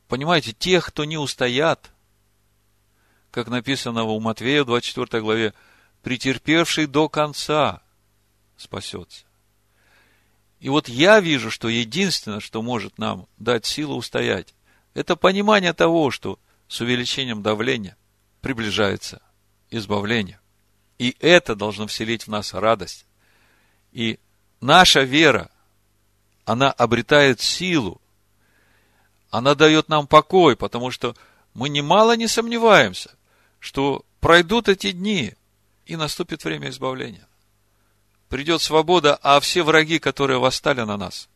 [0.08, 1.90] Понимаете, тех, кто не устоят,
[3.30, 5.54] как написано у Матвея в 24 главе,
[6.02, 7.82] претерпевший до конца
[8.56, 9.26] спасется.
[10.60, 14.54] И вот я вижу, что единственное, что может нам дать силу устоять,
[14.94, 17.96] это понимание того, что с увеличением давления
[18.40, 19.22] приближается
[19.70, 20.40] избавление.
[20.98, 23.06] И это должно вселить в нас радость.
[23.92, 24.18] И
[24.60, 25.50] наша вера,
[26.44, 28.00] она обретает силу
[29.30, 31.14] она дает нам покой, потому что
[31.54, 33.14] мы немало не сомневаемся,
[33.58, 35.34] что пройдут эти дни,
[35.86, 37.26] и наступит время избавления.
[38.28, 41.28] Придет свобода, а все враги, которые восстали на нас,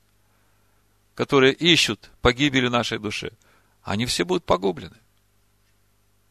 [1.14, 3.32] которые ищут погибели нашей души,
[3.82, 4.96] они все будут погублены.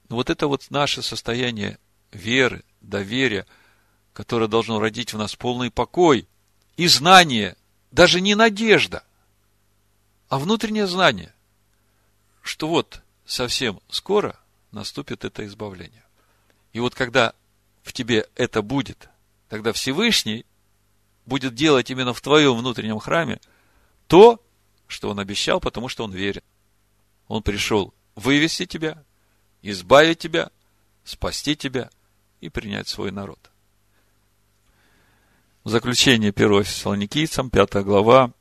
[0.08, 1.80] Вот это вот наше состояние
[2.12, 3.48] веры, доверия,
[4.14, 6.28] которое должно родить в нас полный покой
[6.78, 7.56] и знание,
[7.92, 9.04] даже не надежда,
[10.30, 11.34] а внутреннее знание–
[12.42, 14.38] что вот совсем скоро
[14.72, 16.04] наступит это избавление.
[16.74, 17.34] И вот когда
[17.84, 19.10] в тебе это будет,
[19.50, 20.46] тогда Всевышний
[21.26, 23.40] будет делать именно в твоем внутреннем храме
[24.08, 24.44] то,
[24.88, 26.44] что он обещал, потому что он верит.
[27.28, 29.04] Он пришел вывести тебя,
[29.62, 30.50] избавить тебя,
[31.04, 31.90] спасти тебя
[32.42, 33.40] и принять свой народ.
[35.64, 38.32] В заключение 1 Фессалоникийцам, 5 глава,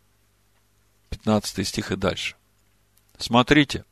[1.10, 2.34] 15 стих и дальше.
[3.18, 3.84] Смотрите,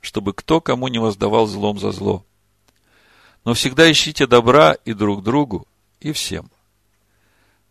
[0.00, 2.24] чтобы кто кому не воздавал злом за зло.
[3.44, 5.66] Но всегда ищите добра и друг другу,
[6.00, 6.50] и всем.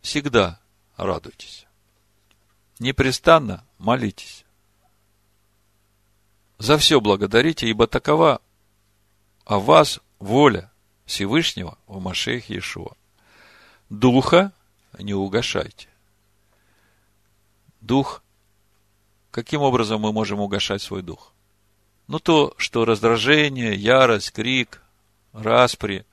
[0.01, 0.59] Всегда
[0.95, 1.65] радуйтесь.
[2.80, 4.45] Непрестанно молитесь.
[6.57, 8.41] За все благодарите, ибо такова
[9.45, 10.71] о вас воля
[11.05, 12.95] Всевышнего в Машех Иешуа.
[13.89, 14.51] Духа
[14.97, 15.88] не угошайте.
[17.82, 18.23] Дух.
[19.32, 21.32] Каким образом мы можем угошать свой дух?
[22.08, 24.82] Ну, то, что раздражение, ярость, крик,
[25.34, 26.05] распри,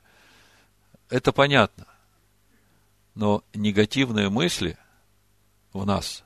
[1.09, 1.87] это понятно.
[3.15, 4.77] Но негативные мысли
[5.73, 6.25] в нас,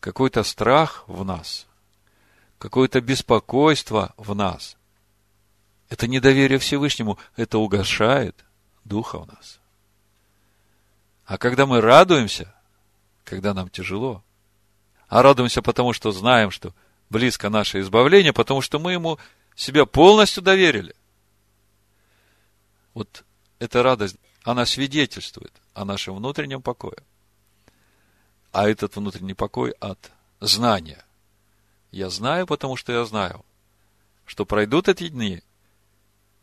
[0.00, 1.66] какой-то страх в нас,
[2.58, 4.78] какое-то беспокойство в нас,
[5.90, 8.44] это недоверие Всевышнему, это угошает
[8.84, 9.60] духа в нас.
[11.26, 12.54] А когда мы радуемся,
[13.24, 14.24] когда нам тяжело,
[15.08, 16.74] а радуемся потому, что знаем, что
[17.10, 19.18] близко наше избавление, потому что мы ему
[19.54, 20.94] себя полностью доверили.
[22.94, 23.24] Вот
[23.58, 26.96] эта радость, она свидетельствует о нашем внутреннем покое.
[28.52, 31.04] А этот внутренний покой от знания.
[31.90, 33.44] Я знаю, потому что я знаю,
[34.24, 35.42] что пройдут эти дни,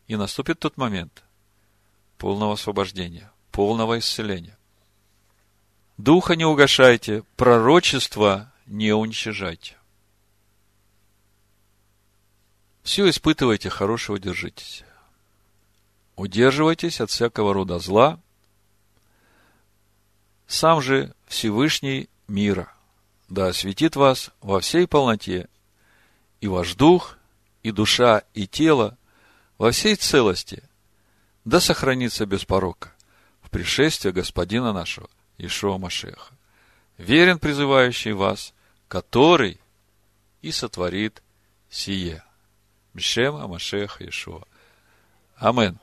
[0.06, 1.22] и наступит тот момент
[2.16, 4.56] полного освобождения, полного исцеления.
[5.96, 9.77] Духа не угошайте, пророчество не уничижайте.
[12.88, 14.82] Все испытывайте, хорошего держитесь.
[16.16, 18.18] Удерживайтесь от всякого рода зла.
[20.46, 22.72] Сам же Всевышний мира,
[23.28, 25.50] да осветит вас во всей полноте,
[26.40, 27.18] и ваш дух,
[27.62, 28.96] и душа, и тело
[29.58, 30.62] во всей целости,
[31.44, 32.94] да сохранится без порока
[33.42, 36.32] в пришествие Господина нашего Ишуа Машеха,
[36.96, 38.54] верен призывающий вас,
[38.88, 39.60] который
[40.40, 41.22] и сотворит
[41.68, 42.24] сие.
[42.98, 44.42] Бешема Машеха Ишуа.
[45.36, 45.78] Амин.